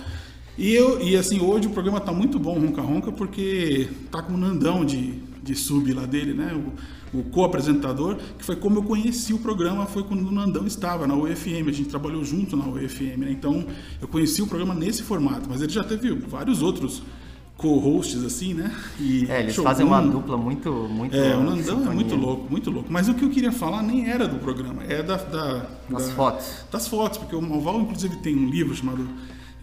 E, 0.59 0.75
eu, 0.75 1.01
e 1.01 1.17
assim, 1.17 1.41
hoje 1.41 1.69
o 1.69 1.71
programa 1.71 2.01
tá 2.01 2.13
muito 2.13 2.39
bom, 2.39 2.59
Ronca 2.59 2.83
Ronca, 2.83 3.13
porque 3.13 3.89
tá 4.11 4.21
com 4.23 4.35
o 4.35 4.37
Nandão 4.37 4.85
de, 4.85 5.15
de 5.41 5.55
sub 5.55 5.93
lá 5.93 6.05
dele, 6.05 6.35
né? 6.35 6.53
O, 6.53 6.73
o 7.13 7.23
co-apresentador, 7.25 8.17
que 8.39 8.45
foi 8.45 8.55
como 8.57 8.79
eu 8.79 8.83
conheci 8.85 9.33
o 9.33 9.39
programa, 9.39 9.85
foi 9.87 10.03
quando 10.05 10.27
o 10.29 10.31
Nandão 10.33 10.67
estava 10.67 11.07
na 11.07 11.15
UFM, 11.15 11.69
a 11.69 11.73
gente 11.73 11.89
trabalhou 11.89 12.25
junto 12.25 12.57
na 12.57 12.65
UFM, 12.67 13.17
né? 13.19 13.31
Então 13.31 13.65
eu 14.01 14.07
conheci 14.09 14.41
o 14.43 14.47
programa 14.47 14.75
nesse 14.75 15.03
formato, 15.03 15.49
mas 15.51 15.61
ele 15.61 15.73
já 15.73 15.83
teve 15.83 16.13
vários 16.15 16.63
outros 16.63 17.03
co-hosts 17.57 18.25
assim, 18.25 18.55
né? 18.55 18.73
E 18.99 19.27
É, 19.29 19.41
eles 19.43 19.55
Shogun, 19.55 19.69
fazem 19.69 19.87
uma 19.87 20.01
dupla 20.01 20.37
muito, 20.37 20.73
muito. 20.73 21.15
É, 21.15 21.37
o 21.37 21.41
Nandão 21.43 21.57
é 21.59 21.63
sintonia. 21.63 21.93
muito 21.93 22.15
louco, 22.17 22.47
muito 22.51 22.71
louco. 22.71 22.91
Mas 22.91 23.09
o 23.09 23.15
que 23.15 23.23
eu 23.25 23.29
queria 23.29 23.53
falar 23.53 23.83
nem 23.83 24.09
era 24.09 24.27
do 24.27 24.39
programa, 24.39 24.83
é 24.85 25.03
da, 25.03 25.17
da 25.17 25.67
Das 25.91 26.09
da- 26.09 26.15
fotos. 26.15 26.47
das 26.73 26.89
fotos, 26.89 27.19
porque 27.19 27.37
o 27.37 27.43
Malval, 27.43 27.81
inclusive, 27.83 28.17
tem 28.17 28.35
um 28.35 28.49
livro 28.49 28.75
chamado 28.75 29.07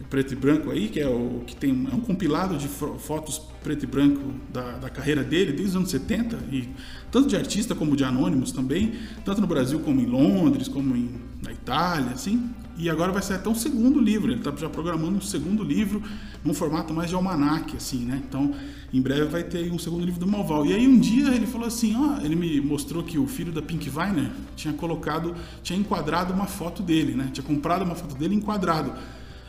Preto 0.08 0.32
e 0.32 0.36
Branco 0.36 0.70
aí, 0.70 0.88
que 0.88 1.00
é 1.00 1.08
o 1.08 1.42
que 1.44 1.56
tem 1.56 1.70
é 1.90 1.94
um 1.94 2.00
compilado 2.00 2.56
de 2.56 2.68
fo- 2.68 2.94
fotos 2.98 3.42
preto 3.68 3.82
e 3.82 3.86
branco 3.86 4.32
da, 4.50 4.78
da 4.78 4.88
carreira 4.88 5.22
dele 5.22 5.52
desde 5.52 5.72
os 5.72 5.76
anos 5.76 5.90
70, 5.90 6.38
e 6.50 6.70
tanto 7.10 7.28
de 7.28 7.36
artista 7.36 7.74
como 7.74 7.94
de 7.94 8.02
anônimos 8.02 8.50
também, 8.50 8.94
tanto 9.26 9.42
no 9.42 9.46
Brasil 9.46 9.78
como 9.80 10.00
em 10.00 10.06
Londres, 10.06 10.68
como 10.68 10.96
em, 10.96 11.10
na 11.42 11.52
Itália, 11.52 12.12
assim. 12.12 12.48
E 12.78 12.88
agora 12.88 13.12
vai 13.12 13.20
sair 13.20 13.36
até 13.36 13.50
um 13.50 13.54
segundo 13.54 14.00
livro, 14.00 14.30
ele 14.30 14.40
está 14.40 14.54
já 14.56 14.70
programando 14.70 15.18
um 15.18 15.20
segundo 15.20 15.62
livro 15.62 16.02
num 16.42 16.54
formato 16.54 16.94
mais 16.94 17.10
de 17.10 17.14
almanaque, 17.14 17.76
assim, 17.76 18.06
né? 18.06 18.22
Então, 18.26 18.54
em 18.90 19.02
breve 19.02 19.24
vai 19.24 19.42
ter 19.42 19.70
um 19.70 19.78
segundo 19.78 20.02
livro 20.02 20.18
do 20.18 20.26
Malval. 20.26 20.64
E 20.64 20.72
aí 20.72 20.88
um 20.88 20.98
dia 20.98 21.28
ele 21.34 21.46
falou 21.46 21.66
assim, 21.66 21.94
ó, 21.94 22.24
ele 22.24 22.36
me 22.36 22.62
mostrou 22.62 23.02
que 23.02 23.18
o 23.18 23.26
filho 23.26 23.52
da 23.52 23.60
Pink 23.60 23.90
Weiner 23.90 24.30
tinha 24.56 24.72
colocado, 24.72 25.34
tinha 25.62 25.78
enquadrado 25.78 26.32
uma 26.32 26.46
foto 26.46 26.82
dele, 26.82 27.14
né? 27.14 27.28
Tinha 27.34 27.44
comprado 27.44 27.84
uma 27.84 27.94
foto 27.94 28.14
dele 28.14 28.34
enquadrado. 28.34 28.94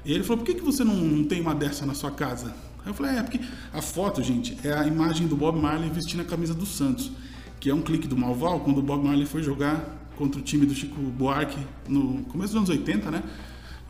E 0.06 0.14
ele 0.14 0.24
falou, 0.24 0.38
por 0.38 0.46
que, 0.46 0.56
que 0.60 0.64
você 0.64 0.84
não, 0.84 0.96
não 0.96 1.24
tem 1.24 1.42
uma 1.42 1.54
dessa 1.54 1.86
na 1.86 1.94
sua 1.94 2.12
casa? 2.12 2.54
Aí 2.84 2.88
eu 2.88 2.94
falei, 2.94 3.18
é, 3.18 3.24
porque 3.24 3.40
a 3.74 3.82
foto, 3.82 4.24
gente, 4.24 4.58
é 4.64 4.74
a 4.74 4.88
imagem 4.88 5.28
do 5.28 5.36
Bob 5.36 5.60
Marley 5.60 5.90
vestindo 5.90 6.22
a 6.22 6.26
camisa 6.26 6.54
do 6.54 6.66
Santos, 6.66 7.12
que 7.60 7.70
é 7.70 7.74
um 7.74 7.82
clique 7.82 8.08
do 8.08 8.18
Malval, 8.18 8.62
quando 8.62 8.78
o 8.78 8.82
Bob 8.82 9.04
Marley 9.04 9.26
foi 9.26 9.44
jogar 9.44 9.98
contra 10.16 10.40
o 10.40 10.44
time 10.44 10.66
do 10.66 10.74
Chico 10.74 11.00
Buarque 11.02 11.60
no 11.88 12.24
começo 12.26 12.54
dos 12.54 12.58
anos 12.58 12.70
80, 12.70 13.12
né? 13.12 13.24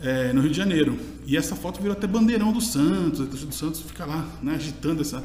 É, 0.02 0.32
no 0.32 0.42
Rio 0.42 0.52
de 0.52 0.58
Janeiro. 0.58 0.98
E 1.26 1.36
essa 1.36 1.56
foto 1.56 1.80
virou 1.82 1.96
até 1.96 2.08
bandeirão 2.08 2.52
do 2.52 2.62
Santos, 2.62 3.22
a 3.22 3.26
torcida 3.26 3.50
do 3.50 3.56
Santos 3.56 3.82
fica 3.82 4.06
lá, 4.06 4.26
né, 4.42 4.56
agitando 4.56 5.02
essa, 5.02 5.24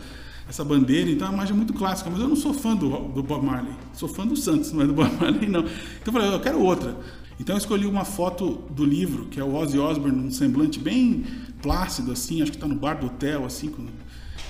essa 0.49 0.64
bandeira, 0.64 1.11
então 1.11 1.27
é 1.27 1.31
uma 1.31 1.37
imagem 1.37 1.57
muito 1.57 1.73
clássica, 1.73 2.11
mas 2.11 2.20
eu 2.20 2.29
não 2.29 2.35
sou 2.35 2.53
fã 2.53 2.75
do, 2.75 2.88
do 3.09 3.23
Bob 3.23 3.44
Marley, 3.44 3.73
sou 3.92 4.09
fã 4.09 4.27
do 4.27 4.37
Santos, 4.37 4.73
não 4.73 4.83
é 4.83 4.87
do 4.87 4.92
Bob 4.92 5.11
Marley 5.20 5.49
não. 5.49 5.61
Então 5.61 6.07
eu 6.07 6.12
falei, 6.12 6.35
eu 6.35 6.40
quero 6.40 6.61
outra. 6.61 6.97
Então 7.38 7.55
eu 7.57 7.59
escolhi 7.59 7.87
uma 7.87 8.05
foto 8.05 8.62
do 8.70 8.85
livro, 8.85 9.27
que 9.27 9.40
é 9.40 9.44
o 9.44 9.55
Ozzy 9.55 9.79
Osbourne, 9.79 10.18
um 10.27 10.31
semblante 10.31 10.79
bem 10.79 11.25
plácido, 11.61 12.12
assim, 12.12 12.42
acho 12.42 12.51
que 12.53 12.57
está 12.57 12.68
no 12.68 12.75
bar 12.77 12.94
do 13.01 13.07
hotel, 13.07 13.44
assim, 13.44 13.68
com- 13.68 13.87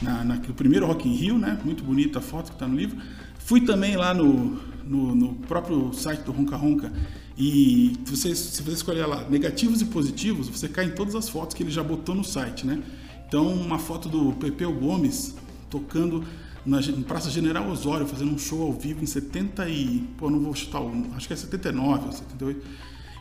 na, 0.03 0.25
na- 0.25 0.35
no 0.37 0.55
primeiro 0.55 0.87
Rock 0.87 1.09
in 1.09 1.13
Rio, 1.15 1.39
né? 1.39 1.59
Muito 1.65 1.83
bonita 1.83 2.19
a 2.19 2.23
foto 2.23 2.49
que 2.49 2.57
está 2.57 2.67
no 2.69 2.77
livro. 2.77 2.97
Fui 3.39 3.61
também 3.61 3.97
lá 3.97 4.13
no, 4.13 4.59
no, 4.85 5.15
no 5.15 5.35
próprio 5.35 5.93
site 5.95 6.21
do 6.23 6.33
Ronca 6.33 6.57
Ronca 6.57 6.93
e 7.37 7.99
você, 8.05 8.35
se 8.35 8.63
você 8.63 8.73
escolher 8.73 9.07
lá 9.07 9.29
negativos 9.29 9.81
e 9.81 9.87
positivos, 9.87 10.49
você 10.49 10.69
cai 10.69 10.87
em 10.87 10.91
todas 10.91 11.15
as 11.15 11.29
fotos 11.29 11.55
que 11.55 11.63
ele 11.63 11.71
já 11.71 11.83
botou 11.83 12.15
no 12.15 12.25
site, 12.25 12.67
né? 12.67 12.83
Então, 13.27 13.47
uma 13.53 13.79
foto 13.79 14.09
do 14.09 14.33
Pepeu 14.35 14.73
Gomes 14.73 15.35
tocando 15.71 16.23
na 16.67 16.81
Praça 17.07 17.31
General 17.31 17.69
Osório, 17.69 18.07
fazendo 18.07 18.33
um 18.33 18.39
show 18.39 18.63
ao 18.63 18.73
vivo 18.73 19.03
em 19.03 19.07
70 19.07 19.69
e... 19.69 20.05
Pô, 20.17 20.31
não 20.31 20.41
vou 20.41 20.55
chutar, 20.55 20.81
o- 20.81 21.07
acho 21.17 21.27
que 21.27 21.33
é 21.33 21.37
79 21.37 22.07
ou 22.07 22.13
78. 22.13 22.61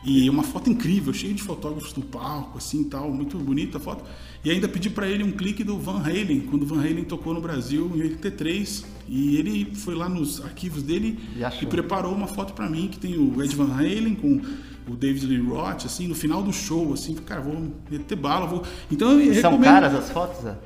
E 0.06 0.28
uma 0.28 0.42
foto 0.42 0.68
incrível, 0.70 1.14
cheia 1.14 1.32
de 1.32 1.42
fotógrafos 1.42 1.94
no 1.94 2.02
palco, 2.02 2.58
assim 2.58 2.82
e 2.82 2.84
tal, 2.84 3.10
muito 3.10 3.38
bonita 3.38 3.78
a 3.78 3.80
foto. 3.80 4.04
E 4.44 4.50
ainda 4.50 4.68
pedi 4.68 4.90
para 4.90 5.08
ele 5.08 5.24
um 5.24 5.32
clique 5.32 5.64
do 5.64 5.78
Van 5.78 5.98
Halen, 5.98 6.40
quando 6.40 6.62
o 6.64 6.66
Van 6.66 6.78
Halen 6.80 7.04
tocou 7.04 7.32
no 7.32 7.40
Brasil 7.40 7.90
em 7.94 8.02
83. 8.02 8.84
E 9.08 9.36
ele 9.36 9.74
foi 9.74 9.94
lá 9.94 10.06
nos 10.08 10.42
arquivos 10.44 10.82
dele 10.82 11.18
E 11.34 11.64
e 11.64 11.66
preparou 11.66 12.14
uma 12.14 12.26
foto 12.26 12.52
para 12.52 12.68
mim 12.68 12.88
que 12.88 12.98
tem 12.98 13.16
o 13.16 13.42
Ed 13.42 13.56
Van 13.56 13.72
Halen 13.74 14.14
com 14.14 14.42
o 14.86 14.94
David 14.94 15.26
Lee 15.26 15.40
Roth, 15.40 15.86
assim, 15.86 16.06
no 16.06 16.14
final 16.14 16.42
do 16.42 16.52
show, 16.52 16.92
assim, 16.92 17.14
cara, 17.14 17.40
vou 17.40 17.72
meter 17.90 18.16
bala, 18.16 18.46
vou. 18.46 18.62
Então 18.90 19.18
eu 19.18 19.32
São 19.40 19.52
recomendo. 19.52 19.64
caras 19.72 19.94
as 19.94 20.10
fotos? 20.10 20.42
Zé? 20.42 20.58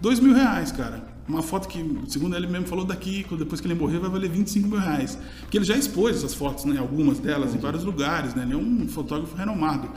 Dois 0.00 0.18
mil 0.18 0.34
reais, 0.34 0.72
cara. 0.72 1.11
Uma 1.28 1.42
foto 1.42 1.68
que, 1.68 1.78
segundo 2.08 2.36
ele 2.36 2.46
mesmo 2.48 2.66
falou 2.66 2.84
daqui, 2.84 3.24
depois 3.38 3.60
que 3.60 3.66
ele 3.66 3.74
morrer, 3.74 3.98
vai 3.98 4.10
valer 4.10 4.28
25 4.28 4.68
mil 4.68 4.78
reais. 4.78 5.16
Porque 5.42 5.56
ele 5.56 5.64
já 5.64 5.76
expôs 5.76 6.16
essas 6.16 6.34
fotos, 6.34 6.64
né? 6.64 6.78
Algumas 6.78 7.18
delas, 7.20 7.54
em 7.54 7.58
vários 7.58 7.84
lugares, 7.84 8.34
né? 8.34 8.42
Ele 8.42 8.54
é 8.54 8.56
um 8.56 8.88
fotógrafo 8.88 9.36
renomado. 9.36 9.88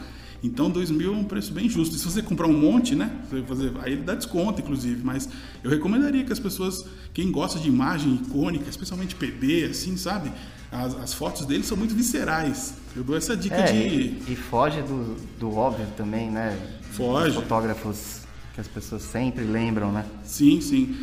Então, 0.43 0.69
dois 0.69 0.91
mil 0.91 1.13
é 1.13 1.17
um 1.17 1.23
preço 1.23 1.51
bem 1.51 1.67
justo. 1.67 1.95
E 1.95 1.99
se 1.99 2.05
você 2.05 2.21
comprar 2.21 2.45
um 2.45 2.53
monte, 2.53 2.93
né? 2.93 3.09
Fazer, 3.47 3.71
aí 3.81 3.93
ele 3.93 4.03
dá 4.03 4.13
desconto, 4.13 4.61
inclusive. 4.61 5.03
Mas 5.03 5.27
eu 5.63 5.71
recomendaria 5.71 6.23
que 6.23 6.31
as 6.31 6.39
pessoas, 6.39 6.85
quem 7.13 7.31
gosta 7.31 7.57
de 7.57 7.67
imagem 7.67 8.13
icônica, 8.15 8.69
especialmente 8.69 9.15
PB, 9.15 9.63
assim, 9.71 9.97
sabe? 9.97 10.31
As, 10.71 10.93
as 10.95 11.13
fotos 11.13 11.45
dele 11.47 11.63
são 11.63 11.75
muito 11.75 11.95
viscerais. 11.95 12.75
Eu 12.95 13.03
dou 13.03 13.17
essa 13.17 13.35
dica 13.35 13.55
É, 13.55 13.71
de. 13.71 13.77
e, 13.77 14.23
e 14.29 14.35
foge 14.35 14.81
do, 14.83 15.15
do 15.39 15.55
óbvio 15.55 15.87
também, 15.97 16.29
né? 16.29 16.55
Foge. 16.91 17.31
Dos 17.31 17.35
fotógrafos 17.43 18.24
que 18.55 18.61
as 18.61 18.67
pessoas 18.67 19.03
sempre 19.03 19.43
lembram, 19.43 19.91
né? 19.91 20.05
Sim, 20.23 20.59
sim. 20.61 20.95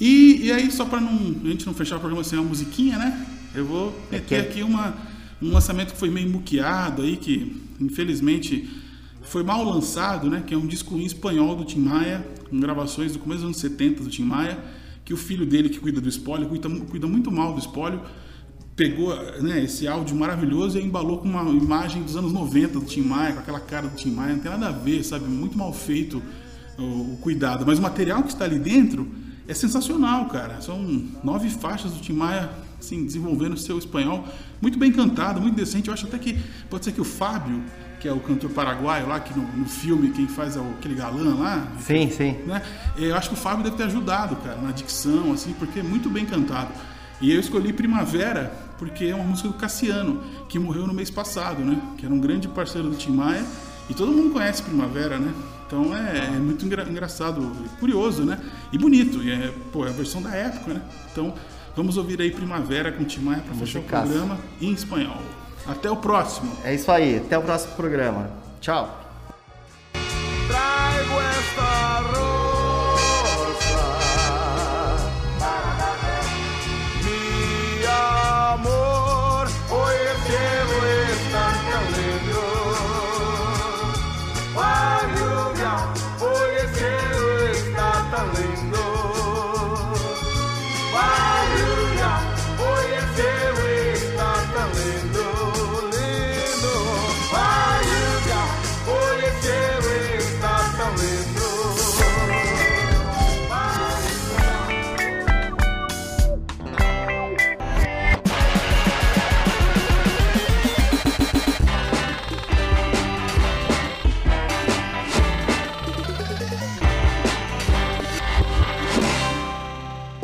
E, 0.00 0.46
e 0.46 0.52
aí, 0.52 0.70
só 0.72 0.84
para 0.86 1.00
não, 1.00 1.12
a 1.12 1.48
gente 1.48 1.66
não 1.66 1.74
fechar 1.74 1.96
o 1.96 2.00
programa 2.00 2.24
sem 2.24 2.38
uma 2.38 2.48
musiquinha, 2.48 2.98
né? 2.98 3.26
Eu 3.54 3.64
vou 3.66 3.94
meter 4.10 4.26
que- 4.26 4.34
aqui 4.50 4.62
uma, 4.62 4.94
um 5.40 5.52
lançamento 5.52 5.92
que 5.92 5.98
foi 5.98 6.10
meio 6.10 6.28
muqueado 6.28 7.02
aí, 7.02 7.16
que 7.16 7.62
infelizmente 7.80 8.68
foi 9.22 9.42
mal 9.42 9.62
lançado, 9.62 10.28
né? 10.28 10.42
Que 10.46 10.54
é 10.54 10.56
um 10.58 10.66
disco 10.66 10.96
em 10.96 11.04
espanhol 11.04 11.54
do 11.54 11.64
Tim 11.64 11.80
Maia, 11.80 12.26
com 12.50 12.58
gravações 12.58 13.12
do 13.12 13.18
começo 13.18 13.40
dos 13.40 13.46
anos 13.48 13.58
70 13.58 14.02
do 14.02 14.08
Tim 14.10 14.24
Maia, 14.24 14.58
que 15.04 15.12
o 15.14 15.16
filho 15.16 15.44
dele, 15.46 15.68
que 15.68 15.78
cuida 15.78 16.00
do 16.00 16.08
espólio, 16.08 16.48
cuida, 16.48 16.68
cuida 16.70 17.06
muito 17.06 17.30
mal 17.30 17.52
do 17.52 17.60
espólio, 17.60 18.00
pegou 18.74 19.14
né, 19.42 19.62
esse 19.62 19.86
áudio 19.86 20.16
maravilhoso 20.16 20.78
e 20.78 20.82
embalou 20.82 21.18
com 21.18 21.28
uma 21.28 21.42
imagem 21.50 22.02
dos 22.02 22.16
anos 22.16 22.32
90 22.32 22.80
do 22.80 22.86
Tim 22.86 23.02
Maia, 23.02 23.34
com 23.34 23.40
aquela 23.40 23.60
cara 23.60 23.86
do 23.88 23.94
Tim 23.94 24.10
Maia, 24.10 24.32
não 24.32 24.40
tem 24.40 24.50
nada 24.50 24.68
a 24.68 24.72
ver, 24.72 25.04
sabe? 25.04 25.26
Muito 25.26 25.56
mal 25.56 25.72
feito 25.72 26.20
o, 26.78 27.14
o 27.14 27.18
cuidado. 27.20 27.64
Mas 27.66 27.78
o 27.78 27.82
material 27.82 28.22
que 28.22 28.28
está 28.28 28.44
ali 28.44 28.58
dentro 28.58 29.08
é 29.46 29.54
sensacional, 29.54 30.26
cara. 30.26 30.60
São 30.60 31.04
nove 31.22 31.48
faixas 31.50 31.92
do 31.92 32.00
Tim 32.00 32.14
Maia, 32.14 32.50
assim, 32.78 33.04
desenvolvendo 33.04 33.56
seu 33.56 33.78
espanhol. 33.78 34.26
Muito 34.60 34.78
bem 34.78 34.90
cantado, 34.90 35.40
muito 35.40 35.54
decente. 35.54 35.88
Eu 35.88 35.94
acho 35.94 36.06
até 36.06 36.18
que 36.18 36.38
pode 36.70 36.84
ser 36.84 36.92
que 36.92 37.00
o 37.00 37.04
Fábio, 37.04 37.62
que 38.00 38.08
é 38.08 38.12
o 38.12 38.20
cantor 38.20 38.50
paraguaio 38.50 39.08
lá, 39.08 39.20
que 39.20 39.38
no, 39.38 39.46
no 39.56 39.66
filme 39.66 40.10
quem 40.10 40.26
faz 40.26 40.56
é 40.56 40.60
o, 40.60 40.70
aquele 40.78 40.94
galã 40.94 41.34
lá. 41.34 41.68
Sim, 41.80 42.10
sim. 42.10 42.32
Né? 42.46 42.62
Eu 42.96 43.14
acho 43.16 43.28
que 43.28 43.34
o 43.34 43.38
Fábio 43.38 43.64
deve 43.64 43.76
ter 43.76 43.84
ajudado, 43.84 44.36
cara, 44.36 44.60
na 44.60 44.70
dicção, 44.70 45.32
assim, 45.32 45.52
porque 45.58 45.80
é 45.80 45.82
muito 45.82 46.08
bem 46.08 46.24
cantado. 46.24 46.72
E 47.20 47.32
eu 47.32 47.40
escolhi 47.40 47.72
Primavera 47.72 48.52
porque 48.78 49.04
é 49.06 49.14
uma 49.14 49.24
música 49.24 49.48
do 49.48 49.54
Cassiano, 49.54 50.20
que 50.48 50.58
morreu 50.58 50.86
no 50.86 50.92
mês 50.92 51.10
passado, 51.10 51.64
né? 51.64 51.80
Que 51.96 52.04
era 52.04 52.14
um 52.14 52.18
grande 52.18 52.48
parceiro 52.48 52.88
do 52.90 52.96
Tim 52.96 53.12
Maia. 53.12 53.44
E 53.88 53.94
todo 53.94 54.12
mundo 54.12 54.32
conhece 54.32 54.62
Primavera, 54.62 55.18
né? 55.18 55.32
Então 55.74 55.96
é, 55.96 56.26
é 56.26 56.38
muito 56.38 56.64
engra 56.64 56.88
engraçado, 56.88 57.50
curioso, 57.80 58.22
né? 58.22 58.38
E 58.72 58.78
bonito. 58.78 59.20
E 59.24 59.32
é, 59.32 59.52
pô, 59.72 59.84
é 59.84 59.88
a 59.88 59.92
versão 59.92 60.22
da 60.22 60.30
época, 60.30 60.74
né? 60.74 60.82
Então 61.10 61.34
vamos 61.74 61.96
ouvir 61.96 62.20
aí 62.20 62.30
Primavera 62.30 62.92
com 62.92 63.02
Tim 63.02 63.22
Maia 63.22 63.42
para 63.42 63.54
fechar 63.56 63.80
o 63.80 63.82
programa 63.82 64.38
em 64.60 64.72
espanhol. 64.72 65.20
Até 65.66 65.90
o 65.90 65.96
próximo. 65.96 66.56
É 66.62 66.72
isso 66.72 66.92
aí. 66.92 67.16
Até 67.16 67.36
o 67.36 67.42
próximo 67.42 67.74
programa. 67.74 68.30
Tchau. 68.60 69.00